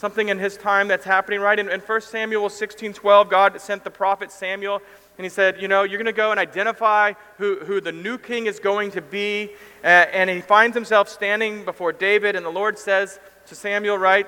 something 0.00 0.30
in 0.30 0.38
his 0.38 0.56
time 0.56 0.88
that's 0.88 1.04
happening, 1.04 1.40
right? 1.40 1.58
In, 1.58 1.68
in 1.68 1.78
1 1.80 2.00
Samuel 2.00 2.48
16 2.48 2.94
12, 2.94 3.28
God 3.28 3.60
sent 3.60 3.84
the 3.84 3.90
prophet 3.90 4.32
Samuel, 4.32 4.80
and 5.18 5.26
he 5.26 5.28
said, 5.28 5.60
You 5.60 5.68
know, 5.68 5.82
you're 5.82 5.98
going 5.98 6.06
to 6.06 6.12
go 6.12 6.30
and 6.30 6.40
identify 6.40 7.12
who, 7.36 7.56
who 7.66 7.82
the 7.82 7.92
new 7.92 8.16
king 8.16 8.46
is 8.46 8.58
going 8.58 8.92
to 8.92 9.02
be. 9.02 9.50
Uh, 9.84 9.86
and 9.86 10.30
he 10.30 10.40
finds 10.40 10.74
himself 10.74 11.06
standing 11.10 11.66
before 11.66 11.92
David, 11.92 12.34
and 12.34 12.46
the 12.46 12.50
Lord 12.50 12.78
says 12.78 13.20
to 13.46 13.54
Samuel, 13.54 13.98
right? 13.98 14.26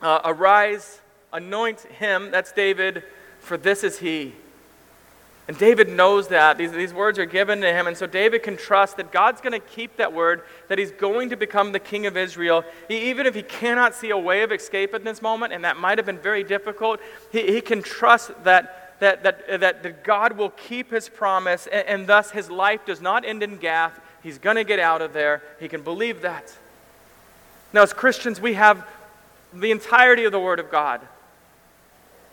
Uh, 0.00 0.22
Arise, 0.24 1.02
anoint 1.34 1.80
him, 1.80 2.30
that's 2.30 2.52
David, 2.52 3.02
for 3.40 3.58
this 3.58 3.84
is 3.84 3.98
he. 3.98 4.34
And 5.48 5.58
David 5.58 5.88
knows 5.88 6.28
that. 6.28 6.58
These, 6.58 6.70
these 6.70 6.94
words 6.94 7.18
are 7.18 7.26
given 7.26 7.60
to 7.62 7.72
him. 7.72 7.88
And 7.88 7.96
so 7.96 8.06
David 8.06 8.44
can 8.44 8.56
trust 8.56 8.96
that 8.98 9.10
God's 9.10 9.40
going 9.40 9.52
to 9.52 9.58
keep 9.58 9.96
that 9.96 10.12
word, 10.12 10.42
that 10.68 10.78
he's 10.78 10.92
going 10.92 11.30
to 11.30 11.36
become 11.36 11.72
the 11.72 11.80
king 11.80 12.06
of 12.06 12.16
Israel. 12.16 12.64
He, 12.86 13.10
even 13.10 13.26
if 13.26 13.34
he 13.34 13.42
cannot 13.42 13.94
see 13.94 14.10
a 14.10 14.18
way 14.18 14.42
of 14.42 14.52
escape 14.52 14.94
in 14.94 15.02
this 15.02 15.20
moment, 15.20 15.52
and 15.52 15.64
that 15.64 15.76
might 15.76 15.98
have 15.98 16.06
been 16.06 16.18
very 16.18 16.44
difficult, 16.44 17.00
he, 17.32 17.54
he 17.54 17.60
can 17.60 17.82
trust 17.82 18.30
that, 18.44 18.94
that, 19.00 19.24
that, 19.24 19.60
that, 19.60 19.82
that 19.82 20.04
God 20.04 20.36
will 20.36 20.50
keep 20.50 20.92
his 20.92 21.08
promise, 21.08 21.66
and, 21.66 21.86
and 21.88 22.06
thus 22.06 22.30
his 22.30 22.48
life 22.48 22.86
does 22.86 23.00
not 23.00 23.24
end 23.24 23.42
in 23.42 23.56
Gath. 23.56 23.98
He's 24.22 24.38
going 24.38 24.56
to 24.56 24.64
get 24.64 24.78
out 24.78 25.02
of 25.02 25.12
there. 25.12 25.42
He 25.58 25.66
can 25.66 25.82
believe 25.82 26.22
that. 26.22 26.56
Now, 27.72 27.82
as 27.82 27.92
Christians, 27.92 28.40
we 28.40 28.54
have 28.54 28.86
the 29.52 29.72
entirety 29.72 30.24
of 30.24 30.32
the 30.32 30.40
Word 30.40 30.60
of 30.60 30.70
God. 30.70 31.00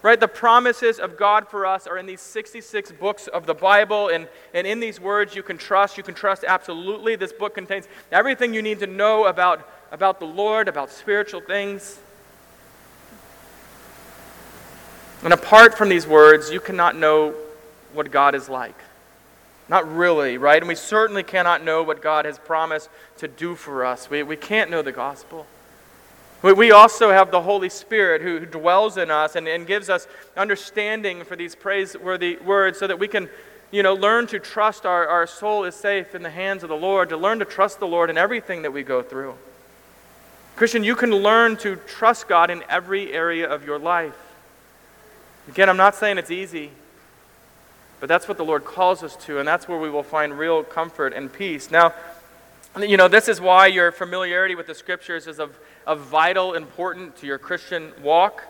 Right? 0.08 0.18
The 0.18 0.26
promises 0.30 1.00
of 1.00 1.18
God 1.18 1.50
for 1.50 1.66
us 1.66 1.86
are 1.86 1.98
in 1.98 2.06
these 2.06 2.22
66 2.22 2.94
books 2.94 3.28
of 3.28 3.46
the 3.46 3.54
Bible, 3.54 4.08
and, 4.08 4.30
and 4.54 4.66
in 4.66 4.80
these 4.80 5.02
words 5.02 5.36
you 5.36 5.44
can 5.44 5.58
trust. 5.58 5.98
You 5.98 6.04
can 6.04 6.16
trust 6.16 6.46
absolutely. 6.48 7.18
This 7.18 7.34
book 7.34 7.54
contains 7.54 7.90
everything 8.10 8.54
you 8.54 8.62
need 8.62 8.80
to 8.80 8.88
know 8.88 9.26
about, 9.26 9.70
about 9.92 10.22
the 10.22 10.26
Lord, 10.26 10.70
about 10.70 10.92
spiritual 10.92 11.42
things. 11.42 12.00
And 15.26 15.34
apart 15.34 15.78
from 15.78 15.90
these 15.90 16.08
words, 16.08 16.52
you 16.52 16.62
cannot 16.62 16.96
know 16.96 17.36
what 17.92 18.10
God 18.10 18.34
is 18.34 18.48
like. 18.48 18.80
Not 19.68 19.94
really, 19.94 20.38
right? 20.38 20.62
And 20.62 20.70
we 20.70 20.76
certainly 20.76 21.24
cannot 21.24 21.66
know 21.66 21.84
what 21.84 22.02
God 22.02 22.24
has 22.24 22.40
promised 22.40 22.88
to 23.18 23.28
do 23.28 23.56
for 23.56 23.84
us. 23.84 24.10
We, 24.10 24.24
we 24.24 24.38
can't 24.38 24.72
know 24.72 24.82
the 24.82 24.94
gospel. 24.94 25.48
We 26.44 26.72
also 26.72 27.12
have 27.12 27.32
the 27.32 27.42
Holy 27.42 27.70
Spirit 27.70 28.22
who 28.22 28.46
dwells 28.46 28.98
in 28.98 29.10
us 29.10 29.36
and, 29.36 29.48
and 29.48 29.66
gives 29.66 29.90
us 29.90 30.08
understanding 30.36 31.24
for 31.24 31.36
these 31.36 31.56
praiseworthy 31.56 32.38
words 32.38 32.78
so 32.78 32.86
that 32.86 33.00
we 33.00 33.08
can 33.08 33.28
you 33.72 33.84
know, 33.84 33.94
learn 33.94 34.28
to 34.28 34.40
trust 34.40 34.86
our, 34.86 35.08
our 35.08 35.28
soul 35.28 35.66
is 35.66 35.76
safe 35.76 36.16
in 36.16 36.24
the 36.24 36.30
hands 36.30 36.64
of 36.64 36.70
the 36.70 36.76
Lord, 36.76 37.10
to 37.10 37.18
learn 37.18 37.40
to 37.40 37.46
trust 37.46 37.80
the 37.80 37.88
Lord 37.88 38.10
in 38.10 38.18
everything 38.18 38.62
that 38.62 38.72
we 38.72 38.84
go 38.84 39.02
through. 39.02 39.36
Christian, 40.56 40.84
you 40.84 40.96
can 40.96 41.12
learn 41.12 41.58
to 41.58 41.76
trust 41.76 42.28
God 42.28 42.50
in 42.50 42.64
every 42.70 43.14
area 43.14 43.48
of 43.50 43.66
your 43.66 43.78
life. 43.78 44.16
Again, 45.48 45.70
I'm 45.70 45.78
not 45.78 45.96
saying 45.96 46.18
it's 46.18 46.32
easy, 46.32 46.72
but 48.00 48.10
that's 48.10 48.28
what 48.28 48.38
the 48.38 48.46
Lord 48.46 48.64
calls 48.64 49.04
us 49.04 49.16
to, 49.26 49.40
and 49.40 49.48
that's 49.48 49.68
where 49.68 49.80
we 49.80 49.90
will 49.90 50.04
find 50.04 50.38
real 50.38 50.64
comfort 50.64 51.14
and 51.14 51.32
peace. 51.32 51.70
Now, 51.70 51.94
you 52.80 52.98
know, 52.98 53.08
this 53.08 53.28
is 53.28 53.42
why 53.42 53.68
your 53.68 53.92
familiarity 53.92 54.56
with 54.56 54.68
the 54.68 54.76
scriptures 54.76 55.28
is 55.28 55.40
of, 55.40 55.58
of 55.88 56.02
vital 56.02 56.54
importance 56.54 57.20
to 57.22 57.26
your 57.26 57.40
Christian 57.40 57.94
walk, 58.04 58.44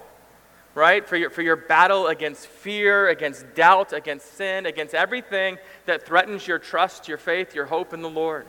right? 0.73 1.07
For 1.07 1.15
your, 1.15 1.29
for 1.29 1.43
your 1.43 1.55
battle 1.55 2.07
against 2.07 2.47
fear, 2.47 3.07
against 3.07 3.53
doubt, 3.53 3.93
against 3.93 4.35
sin, 4.35 4.65
against 4.65 4.95
everything 4.95 5.59
that 5.85 6.05
threatens 6.05 6.47
your 6.47 6.57
trust, 6.57 7.07
your 7.07 7.19
faith, 7.19 7.53
your 7.53 7.65
hope 7.65 7.93
in 7.93 8.01
the 8.01 8.09
Lord. 8.09 8.47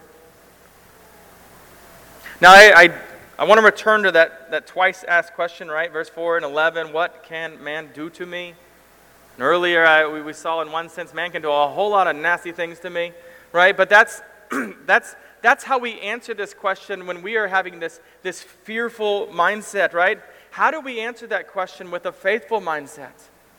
Now, 2.40 2.50
I, 2.52 2.72
I, 2.74 3.00
I 3.38 3.44
want 3.44 3.58
to 3.58 3.64
return 3.64 4.04
to 4.04 4.12
that, 4.12 4.50
that 4.52 4.66
twice 4.66 5.04
asked 5.04 5.34
question, 5.34 5.68
right? 5.68 5.92
Verse 5.92 6.08
4 6.08 6.38
and 6.38 6.46
11 6.46 6.92
What 6.92 7.22
can 7.22 7.62
man 7.62 7.90
do 7.92 8.08
to 8.10 8.24
me? 8.24 8.54
And 9.36 9.44
earlier, 9.44 9.84
I, 9.84 10.06
we, 10.06 10.22
we 10.22 10.32
saw 10.32 10.62
in 10.62 10.72
one 10.72 10.88
sense, 10.88 11.12
man 11.12 11.30
can 11.30 11.42
do 11.42 11.50
a 11.50 11.68
whole 11.68 11.90
lot 11.90 12.06
of 12.06 12.16
nasty 12.16 12.52
things 12.52 12.80
to 12.80 12.90
me, 12.90 13.12
right? 13.52 13.76
But 13.76 13.90
that's, 13.90 14.22
that's, 14.86 15.14
that's 15.42 15.64
how 15.64 15.78
we 15.78 16.00
answer 16.00 16.34
this 16.34 16.54
question 16.54 17.06
when 17.06 17.22
we 17.22 17.36
are 17.36 17.46
having 17.46 17.80
this, 17.80 18.00
this 18.22 18.42
fearful 18.42 19.28
mindset, 19.28 19.92
right? 19.92 20.20
How 20.50 20.70
do 20.70 20.80
we 20.80 21.00
answer 21.00 21.26
that 21.28 21.48
question 21.48 21.90
with 21.90 22.06
a 22.06 22.12
faithful 22.12 22.60
mindset? 22.60 23.12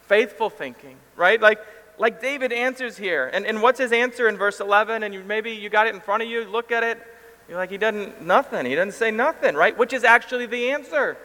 Faithful 0.08 0.50
thinking, 0.50 0.98
right? 1.16 1.40
Like, 1.40 1.60
like 1.98 2.22
David 2.22 2.52
answers 2.52 2.98
here. 2.98 3.30
And, 3.32 3.46
and 3.46 3.62
what's 3.62 3.80
his 3.80 3.92
answer 3.92 4.28
in 4.28 4.38
verse 4.38 4.60
11? 4.60 5.04
And 5.04 5.14
you, 5.14 5.24
maybe 5.24 5.52
you 5.52 5.70
got 5.70 5.88
it 5.88 5.96
in 5.96 6.02
front 6.02 6.24
of 6.24 6.30
you, 6.30 6.46
look 6.46 6.72
at 6.72 6.84
it. 6.84 7.00
You're 7.48 7.58
like, 7.58 7.72
he 7.72 7.78
doesn't, 7.78 8.22
nothing. 8.22 8.66
He 8.66 8.76
doesn't 8.76 8.94
say 8.94 9.12
nothing, 9.12 9.56
right? 9.56 9.78
Which 9.78 9.94
is 9.94 10.04
actually 10.04 10.46
the 10.46 10.72
answer. 10.72 11.18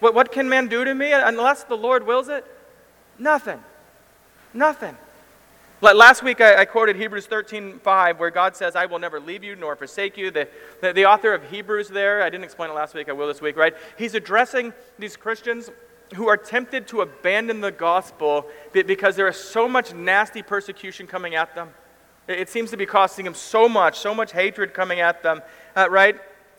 What, 0.00 0.14
what 0.14 0.32
can 0.32 0.48
man 0.48 0.68
do 0.68 0.84
to 0.84 0.94
me 0.94 1.12
unless 1.12 1.64
the 1.64 1.76
Lord 1.76 2.06
wills 2.06 2.28
it? 2.28 2.44
Nothing. 3.18 3.62
Nothing. 4.54 4.96
Last 5.80 6.24
week 6.24 6.40
I, 6.40 6.64
quoted 6.64 6.96
Hebrews 6.96 7.26
13 7.26 7.78
5, 7.78 8.18
where 8.18 8.30
God 8.30 8.56
says, 8.56 8.74
I 8.74 8.86
will 8.86 8.98
never 8.98 9.20
leave 9.20 9.44
you 9.44 9.54
nor 9.54 9.76
forsake 9.76 10.16
you. 10.16 10.32
The, 10.32 10.48
the, 10.80 10.92
the 10.92 11.06
author 11.06 11.32
of 11.32 11.48
Hebrews 11.50 11.88
there, 11.88 12.20
I 12.22 12.30
didn't 12.30 12.44
explain 12.44 12.70
it 12.70 12.74
last 12.74 12.94
week, 12.94 13.08
I 13.08 13.12
will 13.12 13.28
this 13.28 13.40
week, 13.40 13.56
right? 13.56 13.74
He's 13.96 14.14
addressing 14.14 14.72
these 14.98 15.16
Christians 15.16 15.70
who 16.16 16.26
are 16.26 16.36
tempted 16.36 16.88
to 16.88 17.02
abandon 17.02 17.60
the 17.60 17.70
gospel 17.70 18.46
because 18.72 19.14
there 19.14 19.28
is 19.28 19.36
so 19.36 19.68
much 19.68 19.94
nasty 19.94 20.42
persecution 20.42 21.06
coming 21.06 21.36
at 21.36 21.54
them. 21.54 21.68
It 22.26 22.48
seems 22.48 22.70
to 22.72 22.76
be 22.76 22.86
costing 22.86 23.24
them 23.24 23.34
so 23.34 23.68
much, 23.68 23.98
so 24.00 24.14
much 24.14 24.32
hatred 24.32 24.74
coming 24.74 24.98
at 24.98 25.22
them, 25.22 25.42
uh, 25.76 25.88
right? 25.88 26.16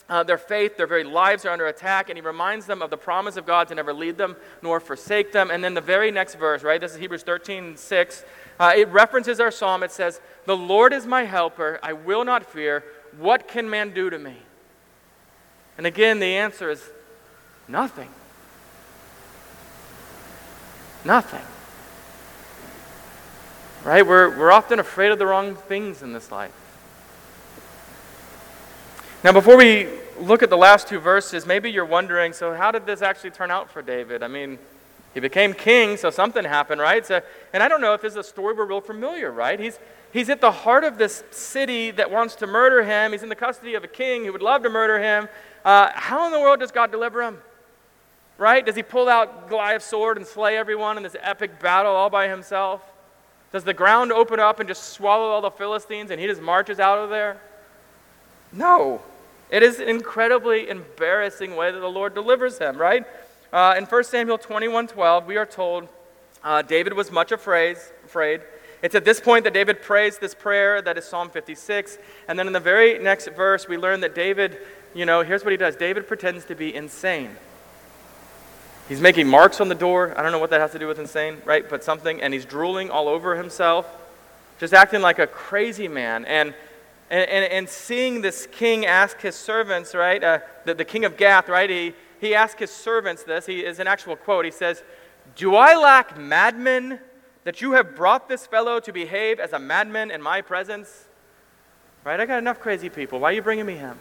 Uh, 0.07 0.23
their 0.23 0.39
faith, 0.39 0.75
their 0.75 0.87
very 0.87 1.03
lives 1.03 1.45
are 1.45 1.51
under 1.51 1.67
attack, 1.67 2.09
and 2.09 2.17
he 2.17 2.21
reminds 2.21 2.65
them 2.65 2.81
of 2.81 2.89
the 2.89 2.97
promise 2.97 3.37
of 3.37 3.45
God 3.45 3.67
to 3.67 3.75
never 3.75 3.93
lead 3.93 4.17
them 4.17 4.35
nor 4.63 4.79
forsake 4.79 5.31
them. 5.31 5.51
And 5.51 5.63
then 5.63 5.75
the 5.75 5.81
very 5.81 6.09
next 6.09 6.35
verse, 6.35 6.63
right? 6.63 6.81
This 6.81 6.93
is 6.93 6.97
Hebrews 6.97 7.21
13 7.21 7.77
6. 7.77 8.25
Uh, 8.59 8.73
it 8.75 8.89
references 8.89 9.39
our 9.39 9.51
psalm. 9.51 9.83
It 9.83 9.91
says, 9.91 10.19
The 10.45 10.57
Lord 10.57 10.91
is 10.91 11.05
my 11.05 11.23
helper. 11.23 11.79
I 11.81 11.93
will 11.93 12.25
not 12.25 12.45
fear. 12.45 12.83
What 13.17 13.47
can 13.47 13.69
man 13.69 13.93
do 13.93 14.09
to 14.09 14.19
me? 14.19 14.35
And 15.77 15.87
again, 15.87 16.19
the 16.19 16.35
answer 16.35 16.69
is 16.69 16.83
nothing. 17.67 18.09
Nothing. 21.05 21.41
Right? 23.85 24.05
We're, 24.05 24.37
we're 24.37 24.51
often 24.51 24.79
afraid 24.79 25.11
of 25.11 25.19
the 25.19 25.25
wrong 25.25 25.55
things 25.55 26.03
in 26.03 26.11
this 26.11 26.31
life. 26.31 26.51
Now, 29.23 29.31
before 29.31 29.55
we 29.55 29.87
look 30.19 30.43
at 30.43 30.49
the 30.49 30.57
last 30.57 30.87
two 30.87 30.99
verses, 30.99 31.45
maybe 31.45 31.71
you're 31.71 31.85
wondering 31.85 32.33
so, 32.33 32.53
how 32.53 32.71
did 32.71 32.85
this 32.85 33.01
actually 33.01 33.31
turn 33.31 33.51
out 33.51 33.71
for 33.71 33.81
David? 33.81 34.21
I 34.21 34.27
mean, 34.27 34.59
he 35.13 35.19
became 35.19 35.53
king, 35.53 35.97
so 35.97 36.09
something 36.09 36.43
happened, 36.43 36.81
right? 36.81 37.05
So, 37.05 37.21
and 37.53 37.63
I 37.63 37.67
don't 37.67 37.81
know 37.81 37.93
if 37.93 38.01
this 38.01 38.13
is 38.13 38.17
a 38.17 38.23
story 38.23 38.53
we're 38.53 38.65
real 38.65 38.81
familiar, 38.81 39.31
right? 39.31 39.59
He's, 39.59 39.79
he's 40.13 40.29
at 40.29 40.39
the 40.39 40.51
heart 40.51 40.83
of 40.83 40.97
this 40.97 41.23
city 41.31 41.91
that 41.91 42.11
wants 42.11 42.35
to 42.35 42.47
murder 42.47 42.83
him. 42.83 43.11
He's 43.11 43.23
in 43.23 43.29
the 43.29 43.35
custody 43.35 43.73
of 43.73 43.83
a 43.83 43.87
king 43.87 44.25
who 44.25 44.31
would 44.31 44.41
love 44.41 44.63
to 44.63 44.69
murder 44.69 44.99
him. 44.99 45.27
Uh, 45.65 45.89
how 45.93 46.25
in 46.27 46.31
the 46.31 46.39
world 46.39 46.59
does 46.59 46.71
God 46.71 46.91
deliver 46.91 47.23
him? 47.23 47.39
Right? 48.37 48.65
Does 48.65 48.75
he 48.75 48.83
pull 48.83 49.09
out 49.09 49.49
Goliath's 49.49 49.85
sword 49.85 50.17
and 50.17 50.25
slay 50.25 50.57
everyone 50.57 50.95
in 50.95 51.03
this 51.03 51.15
epic 51.19 51.59
battle 51.59 51.93
all 51.93 52.09
by 52.09 52.27
himself? 52.27 52.81
Does 53.51 53.63
the 53.63 53.73
ground 53.73 54.11
open 54.11 54.39
up 54.39 54.59
and 54.59 54.69
just 54.69 54.93
swallow 54.93 55.29
all 55.29 55.41
the 55.41 55.49
Philistines 55.49 56.11
and 56.11 56.21
he 56.21 56.27
just 56.27 56.41
marches 56.41 56.79
out 56.79 56.99
of 56.99 57.09
there? 57.09 57.41
No. 58.53 59.01
It 59.49 59.63
is 59.63 59.79
an 59.79 59.89
incredibly 59.89 60.69
embarrassing 60.69 61.55
way 61.55 61.71
that 61.71 61.79
the 61.79 61.87
Lord 61.87 62.13
delivers 62.13 62.59
him, 62.59 62.77
right? 62.77 63.05
Uh, 63.51 63.73
in 63.77 63.85
1 63.85 64.03
Samuel 64.03 64.37
21 64.37 64.87
12, 64.87 65.25
we 65.25 65.35
are 65.35 65.45
told 65.45 65.87
uh, 66.43 66.61
David 66.61 66.93
was 66.93 67.11
much 67.11 67.31
afraid, 67.31 67.77
afraid. 68.05 68.41
It's 68.83 68.93
at 68.93 69.03
this 69.03 69.19
point 69.19 69.43
that 69.43 69.53
David 69.53 69.81
prays 69.81 70.19
this 70.19 70.35
prayer 70.35 70.81
that 70.83 70.97
is 70.97 71.05
Psalm 71.05 71.29
56. 71.31 71.97
And 72.27 72.37
then 72.37 72.47
in 72.47 72.53
the 72.53 72.59
very 72.59 72.99
next 72.99 73.27
verse, 73.29 73.67
we 73.67 73.75
learn 73.75 74.01
that 74.01 74.13
David, 74.13 74.59
you 74.93 75.05
know, 75.05 75.21
here's 75.21 75.43
what 75.43 75.51
he 75.51 75.57
does 75.57 75.75
David 75.75 76.07
pretends 76.07 76.45
to 76.45 76.55
be 76.55 76.73
insane. 76.73 77.35
He's 78.87 79.01
making 79.01 79.27
marks 79.27 79.59
on 79.59 79.67
the 79.67 79.75
door. 79.75 80.13
I 80.17 80.21
don't 80.21 80.31
know 80.31 80.39
what 80.39 80.51
that 80.51 80.61
has 80.61 80.71
to 80.71 80.79
do 80.79 80.87
with 80.87 80.99
insane, 80.99 81.41
right? 81.43 81.67
But 81.67 81.83
something. 81.83 82.21
And 82.21 82.33
he's 82.33 82.45
drooling 82.45 82.91
all 82.91 83.07
over 83.07 83.35
himself, 83.35 83.87
just 84.59 84.73
acting 84.73 85.01
like 85.01 85.17
a 85.17 85.27
crazy 85.27 85.87
man. 85.87 86.25
And 86.25 86.53
and, 87.11 87.27
and, 87.27 87.51
and, 87.51 87.67
seeing 87.67 88.21
this 88.21 88.47
king 88.51 88.85
ask 88.85 89.19
his 89.19 89.33
servants, 89.33 89.95
right, 89.95 90.23
uh, 90.23 90.39
the, 90.65 90.75
the 90.75 90.85
king 90.85 91.05
of 91.05 91.17
Gath, 91.17 91.49
right, 91.49 91.67
he, 91.67 91.95
he 92.19 92.35
asked 92.35 92.59
his 92.59 92.71
servants 92.71 93.23
this. 93.23 93.45
He 93.45 93.65
is 93.65 93.79
an 93.79 93.87
actual 93.87 94.15
quote. 94.15 94.45
He 94.45 94.51
says, 94.51 94.83
Do 95.35 95.55
I 95.55 95.75
lack 95.75 96.17
madmen 96.17 96.99
that 97.43 97.61
you 97.61 97.73
have 97.73 97.95
brought 97.95 98.27
this 98.27 98.45
fellow 98.45 98.79
to 98.81 98.91
behave 98.91 99.39
as 99.39 99.53
a 99.53 99.59
madman 99.59 100.11
in 100.11 100.21
my 100.21 100.41
presence? 100.41 101.05
Right? 102.03 102.19
I 102.19 102.25
got 102.25 102.39
enough 102.39 102.59
crazy 102.59 102.89
people. 102.89 103.19
Why 103.19 103.31
are 103.31 103.33
you 103.33 103.41
bringing 103.41 103.65
me 103.65 103.75
him? 103.75 103.97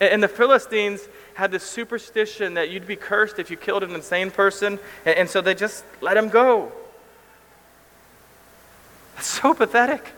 And 0.00 0.22
the 0.22 0.28
Philistines 0.28 1.08
had 1.34 1.50
this 1.50 1.62
superstition 1.62 2.54
that 2.54 2.70
you'd 2.70 2.86
be 2.86 2.96
cursed 2.96 3.38
if 3.38 3.50
you 3.50 3.56
killed 3.56 3.82
an 3.82 3.94
insane 3.94 4.30
person, 4.30 4.78
and 5.06 5.28
so 5.28 5.40
they 5.40 5.54
just 5.54 5.84
let 6.02 6.16
him 6.16 6.28
go. 6.28 6.70
That's 9.14 9.26
so 9.26 9.54
pathetic. 9.54 10.12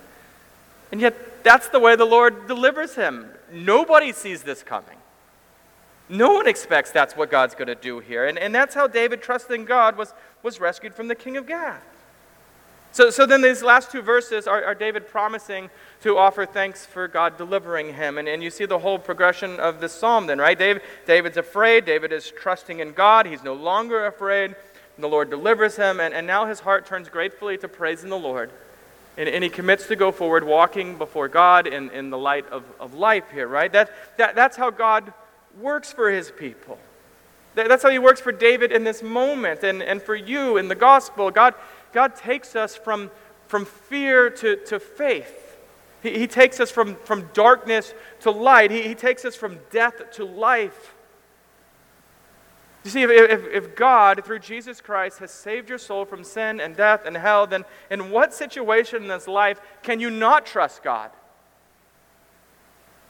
And 0.90 1.00
yet, 1.00 1.44
that's 1.44 1.68
the 1.68 1.78
way 1.78 1.94
the 1.94 2.04
Lord 2.04 2.48
delivers 2.48 2.96
him. 2.96 3.30
Nobody 3.52 4.12
sees 4.12 4.42
this 4.42 4.64
coming. 4.64 4.97
No 6.08 6.32
one 6.32 6.48
expects 6.48 6.90
that's 6.90 7.16
what 7.16 7.30
God's 7.30 7.54
going 7.54 7.68
to 7.68 7.74
do 7.74 7.98
here. 7.98 8.26
And, 8.26 8.38
and 8.38 8.54
that's 8.54 8.74
how 8.74 8.86
David, 8.86 9.22
trusting 9.22 9.64
God, 9.66 9.96
was, 9.96 10.14
was 10.42 10.60
rescued 10.60 10.94
from 10.94 11.08
the 11.08 11.14
king 11.14 11.36
of 11.36 11.46
Gath. 11.46 11.82
So, 12.92 13.10
so 13.10 13.26
then 13.26 13.42
these 13.42 13.62
last 13.62 13.92
two 13.92 14.00
verses 14.00 14.46
are, 14.46 14.64
are 14.64 14.74
David 14.74 15.08
promising 15.08 15.68
to 16.00 16.16
offer 16.16 16.46
thanks 16.46 16.86
for 16.86 17.06
God 17.06 17.36
delivering 17.36 17.94
him. 17.94 18.16
And, 18.16 18.26
and 18.26 18.42
you 18.42 18.50
see 18.50 18.64
the 18.64 18.78
whole 18.78 18.98
progression 18.98 19.60
of 19.60 19.80
this 19.80 19.92
psalm 19.92 20.26
then, 20.26 20.38
right? 20.38 20.58
David, 20.58 20.82
David's 21.06 21.36
afraid. 21.36 21.84
David 21.84 22.12
is 22.12 22.30
trusting 22.30 22.80
in 22.80 22.92
God. 22.92 23.26
He's 23.26 23.44
no 23.44 23.52
longer 23.52 24.06
afraid. 24.06 24.56
The 24.98 25.08
Lord 25.08 25.30
delivers 25.30 25.76
him. 25.76 26.00
And, 26.00 26.14
and 26.14 26.26
now 26.26 26.46
his 26.46 26.60
heart 26.60 26.86
turns 26.86 27.08
gratefully 27.08 27.58
to 27.58 27.68
praising 27.68 28.08
the 28.08 28.18
Lord. 28.18 28.50
And, 29.18 29.28
and 29.28 29.44
he 29.44 29.50
commits 29.50 29.86
to 29.88 29.96
go 29.96 30.10
forward 30.10 30.44
walking 30.44 30.96
before 30.96 31.28
God 31.28 31.66
in, 31.66 31.90
in 31.90 32.08
the 32.08 32.18
light 32.18 32.48
of, 32.48 32.64
of 32.80 32.94
life 32.94 33.24
here, 33.32 33.46
right? 33.46 33.70
That, 33.70 33.90
that, 34.16 34.34
that's 34.34 34.56
how 34.56 34.70
God 34.70 35.12
works 35.60 35.92
for 35.92 36.10
his 36.10 36.30
people. 36.30 36.78
That's 37.54 37.82
how 37.82 37.90
he 37.90 37.98
works 37.98 38.20
for 38.20 38.32
David 38.32 38.70
in 38.70 38.84
this 38.84 39.02
moment 39.02 39.64
and, 39.64 39.82
and 39.82 40.00
for 40.00 40.14
you 40.14 40.58
in 40.58 40.68
the 40.68 40.74
gospel. 40.74 41.30
God, 41.30 41.54
God 41.92 42.14
takes 42.14 42.54
us 42.54 42.76
from, 42.76 43.10
from 43.48 43.64
fear 43.64 44.30
to, 44.30 44.56
to 44.66 44.78
faith. 44.78 45.56
He, 46.02 46.18
he 46.18 46.26
takes 46.26 46.60
us 46.60 46.70
from, 46.70 46.94
from 47.04 47.28
darkness 47.32 47.94
to 48.20 48.30
light. 48.30 48.70
He, 48.70 48.82
he 48.82 48.94
takes 48.94 49.24
us 49.24 49.34
from 49.34 49.58
death 49.70 50.12
to 50.12 50.24
life. 50.24 50.94
You 52.84 52.90
see, 52.90 53.02
if, 53.02 53.10
if, 53.10 53.44
if, 53.52 53.74
God, 53.74 54.24
through 54.24 54.38
Jesus 54.38 54.80
Christ, 54.80 55.18
has 55.18 55.32
saved 55.32 55.68
your 55.68 55.78
soul 55.78 56.04
from 56.04 56.22
sin 56.22 56.60
and 56.60 56.76
death 56.76 57.02
and 57.06 57.16
hell, 57.16 57.46
then 57.46 57.64
in 57.90 58.10
what 58.10 58.32
situation 58.32 59.02
in 59.02 59.08
this 59.08 59.26
life 59.26 59.60
can 59.82 59.98
you 59.98 60.10
not 60.10 60.46
trust 60.46 60.84
God? 60.84 61.10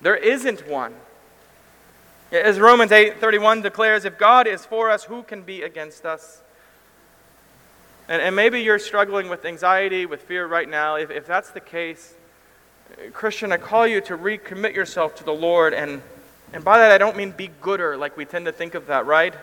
There 0.01 0.17
isn't 0.17 0.67
one. 0.67 0.95
As 2.31 2.61
Romans 2.61 2.91
8:31 2.91 3.63
declares, 3.63 4.05
if 4.05 4.19
God 4.19 4.47
is 4.47 4.67
for 4.67 4.91
us, 4.91 5.05
who 5.05 5.23
can 5.23 5.43
be 5.43 5.63
against 5.63 6.05
us? 6.05 6.43
And, 8.07 8.21
and 8.21 8.37
maybe 8.37 8.61
you're 8.61 8.79
struggling 8.79 9.31
with 9.31 9.47
anxiety, 9.47 10.05
with 10.05 10.23
fear 10.23 10.47
right 10.47 10.69
now. 10.69 10.97
If, 10.97 11.11
if 11.11 11.27
that's 11.27 11.51
the 11.51 11.61
case, 11.61 12.15
Christian, 13.13 13.51
I 13.51 13.57
call 13.57 13.87
you 13.87 14.01
to 14.03 14.17
recommit 14.17 14.75
yourself 14.75 15.15
to 15.17 15.25
the 15.25 15.33
Lord. 15.33 15.73
And, 15.73 16.03
and 16.53 16.63
by 16.63 16.79
that, 16.79 16.93
I 16.93 16.99
don't 16.99 17.17
mean 17.17 17.33
be 17.33 17.51
gooder, 17.63 17.97
like 17.97 18.17
we 18.17 18.25
tend 18.27 18.45
to 18.47 18.53
think 18.53 18.75
of 18.75 18.87
that, 18.87 19.07
right? 19.07 19.35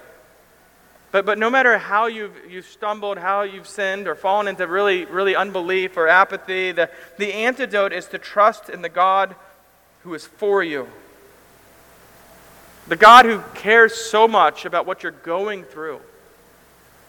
But, 1.12 1.26
but 1.26 1.40
no 1.40 1.50
matter 1.50 1.78
how 1.78 2.08
you've, 2.08 2.36
you've 2.50 2.66
stumbled, 2.66 3.18
how 3.18 3.44
you've 3.44 3.68
sinned, 3.68 4.08
or 4.08 4.16
fallen 4.16 4.48
into 4.48 4.68
really, 4.68 5.06
really 5.06 5.36
unbelief 5.36 5.98
or 5.98 6.08
apathy, 6.08 6.72
the, 6.72 6.90
the 7.18 7.34
antidote 7.34 7.94
is 7.94 8.08
to 8.08 8.20
trust 8.20 8.70
in 8.70 8.82
the 8.82 8.90
God 8.90 9.36
who 10.04 10.14
is 10.14 10.26
for 10.26 10.64
you. 10.64 10.88
The 12.88 12.96
God 12.96 13.26
who 13.26 13.42
cares 13.56 13.96
so 13.96 14.28
much 14.28 14.66
about 14.66 14.86
what 14.86 15.02
you're 15.02 15.12
going 15.12 15.64
through. 15.64 16.00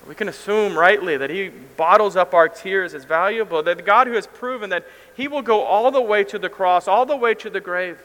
We 0.08 0.14
can 0.14 0.28
assume 0.28 0.78
rightly 0.78 1.16
that 1.16 1.30
He 1.30 1.48
bottles 1.48 2.16
up 2.16 2.32
our 2.32 2.48
tears 2.48 2.94
as 2.94 3.04
valuable. 3.04 3.62
That 3.62 3.76
the 3.76 3.82
God 3.82 4.06
who 4.06 4.14
has 4.14 4.26
proven 4.26 4.70
that 4.70 4.86
He 5.16 5.28
will 5.28 5.42
go 5.42 5.62
all 5.62 5.90
the 5.90 6.00
way 6.00 6.24
to 6.24 6.38
the 6.38 6.48
cross, 6.48 6.86
all 6.86 7.04
the 7.04 7.16
way 7.16 7.34
to 7.34 7.50
the 7.50 7.60
grave. 7.60 7.98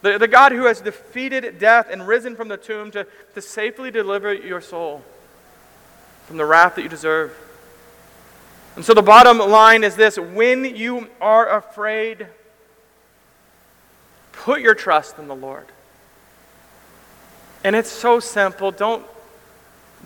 The, 0.00 0.18
the 0.18 0.28
God 0.28 0.52
who 0.52 0.64
has 0.64 0.80
defeated 0.80 1.58
death 1.58 1.88
and 1.90 2.08
risen 2.08 2.34
from 2.34 2.48
the 2.48 2.56
tomb 2.56 2.90
to, 2.92 3.06
to 3.34 3.42
safely 3.42 3.90
deliver 3.90 4.32
your 4.34 4.60
soul 4.60 5.02
from 6.26 6.38
the 6.38 6.44
wrath 6.44 6.74
that 6.76 6.82
you 6.82 6.88
deserve. 6.88 7.36
And 8.74 8.84
so 8.84 8.94
the 8.94 9.02
bottom 9.02 9.38
line 9.38 9.84
is 9.84 9.96
this 9.96 10.18
when 10.18 10.64
you 10.64 11.08
are 11.20 11.56
afraid, 11.56 12.26
put 14.32 14.60
your 14.60 14.74
trust 14.74 15.18
in 15.18 15.28
the 15.28 15.36
Lord. 15.36 15.66
And 17.64 17.76
it's 17.76 17.90
so 17.90 18.20
simple. 18.20 18.70
Don't, 18.70 19.04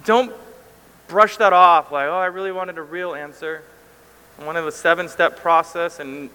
don't 0.04 0.32
brush 1.08 1.36
that 1.38 1.52
off 1.52 1.90
like, 1.92 2.08
oh, 2.08 2.18
I 2.18 2.26
really 2.26 2.52
wanted 2.52 2.78
a 2.78 2.82
real 2.82 3.14
answer. 3.14 3.62
I 4.40 4.44
wanted 4.44 4.64
a 4.64 4.72
seven 4.72 5.08
step 5.08 5.38
process, 5.38 5.98
and, 5.98 6.28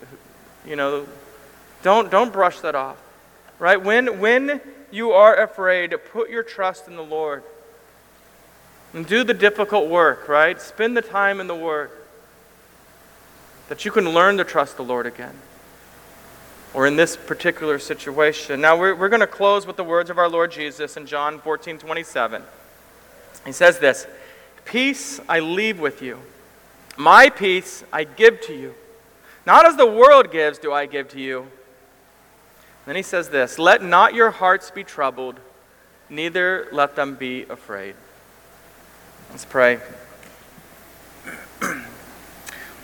you 0.65 0.75
know, 0.75 1.05
don't, 1.83 2.09
don't 2.09 2.33
brush 2.33 2.59
that 2.61 2.73
off. 2.73 2.97
Right? 3.59 3.79
When, 3.79 4.19
when 4.19 4.59
you 4.89 5.11
are 5.11 5.35
afraid, 5.35 5.93
put 6.11 6.29
your 6.29 6.41
trust 6.41 6.87
in 6.87 6.95
the 6.95 7.03
Lord. 7.03 7.43
And 8.93 9.05
do 9.05 9.23
the 9.23 9.33
difficult 9.33 9.89
work, 9.89 10.27
right? 10.27 10.59
Spend 10.59 10.97
the 10.97 11.01
time 11.01 11.39
in 11.39 11.47
the 11.47 11.55
Word 11.55 11.91
that 13.69 13.85
you 13.85 13.91
can 13.91 14.09
learn 14.09 14.37
to 14.37 14.43
trust 14.43 14.75
the 14.75 14.83
Lord 14.83 15.05
again 15.05 15.35
or 16.73 16.87
in 16.87 16.95
this 16.95 17.17
particular 17.17 17.79
situation. 17.79 18.61
Now, 18.61 18.77
we're, 18.77 18.95
we're 18.95 19.09
going 19.09 19.21
to 19.21 19.27
close 19.27 19.67
with 19.67 19.75
the 19.75 19.83
words 19.83 20.09
of 20.09 20.17
our 20.17 20.29
Lord 20.29 20.51
Jesus 20.51 20.97
in 20.97 21.05
John 21.05 21.39
14 21.39 21.77
27. 21.77 22.43
He 23.45 23.51
says 23.51 23.79
this 23.79 24.07
Peace 24.65 25.19
I 25.27 25.39
leave 25.39 25.79
with 25.79 26.01
you, 26.01 26.19
my 26.97 27.29
peace 27.29 27.83
I 27.91 28.03
give 28.03 28.41
to 28.41 28.53
you. 28.53 28.75
Not 29.45 29.65
as 29.65 29.75
the 29.75 29.87
world 29.87 30.31
gives, 30.31 30.59
do 30.59 30.71
I 30.71 30.85
give 30.85 31.09
to 31.09 31.19
you. 31.19 31.47
Then 32.85 32.95
he 32.95 33.01
says 33.01 33.29
this 33.29 33.59
Let 33.59 33.83
not 33.83 34.13
your 34.13 34.31
hearts 34.31 34.71
be 34.71 34.83
troubled, 34.83 35.39
neither 36.09 36.67
let 36.71 36.95
them 36.95 37.15
be 37.15 37.43
afraid. 37.43 37.95
Let's 39.29 39.45
pray. 39.45 39.79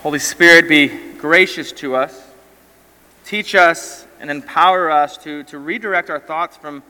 Holy 0.01 0.19
Spirit, 0.19 0.69
be 0.69 0.87
gracious 1.17 1.71
to 1.73 1.95
us. 1.95 2.26
Teach 3.27 3.55
us 3.55 4.07
and 4.21 4.31
empower 4.31 4.89
us 4.89 5.17
to, 5.17 5.43
to 5.43 5.59
redirect 5.59 6.09
our 6.09 6.17
thoughts 6.17 6.55
from 6.55 6.81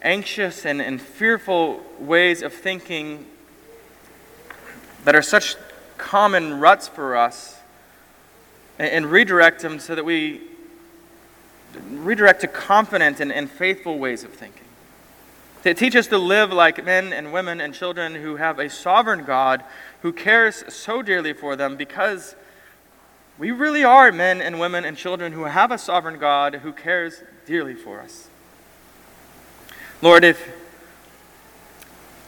anxious 0.00 0.64
and, 0.64 0.80
and 0.80 1.02
fearful 1.02 1.82
ways 1.98 2.42
of 2.42 2.52
thinking 2.52 3.26
that 5.02 5.16
are 5.16 5.22
such 5.22 5.56
common 5.96 6.60
ruts 6.60 6.86
for 6.86 7.16
us 7.16 7.58
and, 8.78 8.88
and 8.88 9.06
redirect 9.06 9.60
them 9.60 9.80
so 9.80 9.96
that 9.96 10.04
we 10.04 10.42
redirect 11.90 12.42
to 12.42 12.46
confident 12.46 13.18
and, 13.18 13.32
and 13.32 13.50
faithful 13.50 13.98
ways 13.98 14.22
of 14.22 14.32
thinking. 14.32 14.62
To 15.64 15.74
teach 15.74 15.96
us 15.96 16.06
to 16.06 16.18
live 16.18 16.52
like 16.52 16.84
men 16.84 17.12
and 17.12 17.32
women 17.32 17.60
and 17.60 17.74
children 17.74 18.14
who 18.14 18.36
have 18.36 18.60
a 18.60 18.70
sovereign 18.70 19.24
God 19.24 19.64
who 20.02 20.12
cares 20.12 20.62
so 20.72 21.02
dearly 21.02 21.32
for 21.32 21.56
them 21.56 21.74
because 21.74 22.36
we 23.38 23.52
really 23.52 23.84
are 23.84 24.10
men 24.10 24.40
and 24.42 24.58
women 24.58 24.84
and 24.84 24.96
children 24.96 25.32
who 25.32 25.44
have 25.44 25.70
a 25.70 25.78
sovereign 25.78 26.18
God 26.18 26.56
who 26.56 26.72
cares 26.72 27.22
dearly 27.46 27.74
for 27.74 28.00
us. 28.00 28.28
Lord, 30.02 30.24
if, 30.24 30.48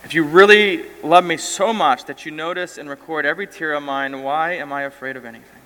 if 0.05 0.14
you 0.14 0.25
really 0.25 0.85
love 1.03 1.25
me 1.25 1.37
so 1.37 1.73
much 1.73 2.05
that 2.05 2.25
you 2.25 2.31
notice 2.31 2.79
and 2.79 2.88
record 2.88 3.27
every 3.27 3.46
tear 3.46 3.75
of 3.75 3.83
mine, 3.83 4.23
why 4.23 4.55
am 4.55 4.73
I 4.73 4.83
afraid 4.83 5.16
of 5.16 5.25
anything? 5.25 5.61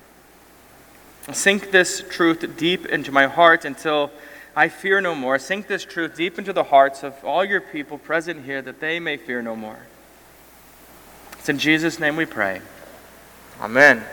Sink 1.33 1.70
this 1.70 2.04
truth 2.11 2.57
deep 2.57 2.87
into 2.87 3.11
my 3.11 3.26
heart 3.26 3.64
until 3.64 4.11
I 4.57 4.68
fear 4.68 5.00
no 5.00 5.14
more. 5.14 5.38
Sink 5.38 5.66
this 5.66 5.85
truth 5.85 6.16
deep 6.16 6.38
into 6.38 6.52
the 6.52 6.64
hearts 6.64 7.02
of 7.02 7.23
all 7.25 7.44
your 7.44 7.60
people 7.60 7.98
present 7.98 8.44
here 8.44 8.60
that 8.62 8.81
they 8.81 9.00
may 9.00 9.16
fear 9.16 9.42
no 9.42 9.56
more. 9.56 9.79
It's 11.38 11.48
in 11.48 11.58
Jesus' 11.58 11.98
name 11.98 12.16
we 12.16 12.27
pray. 12.27 12.60
Amen. 13.60 14.04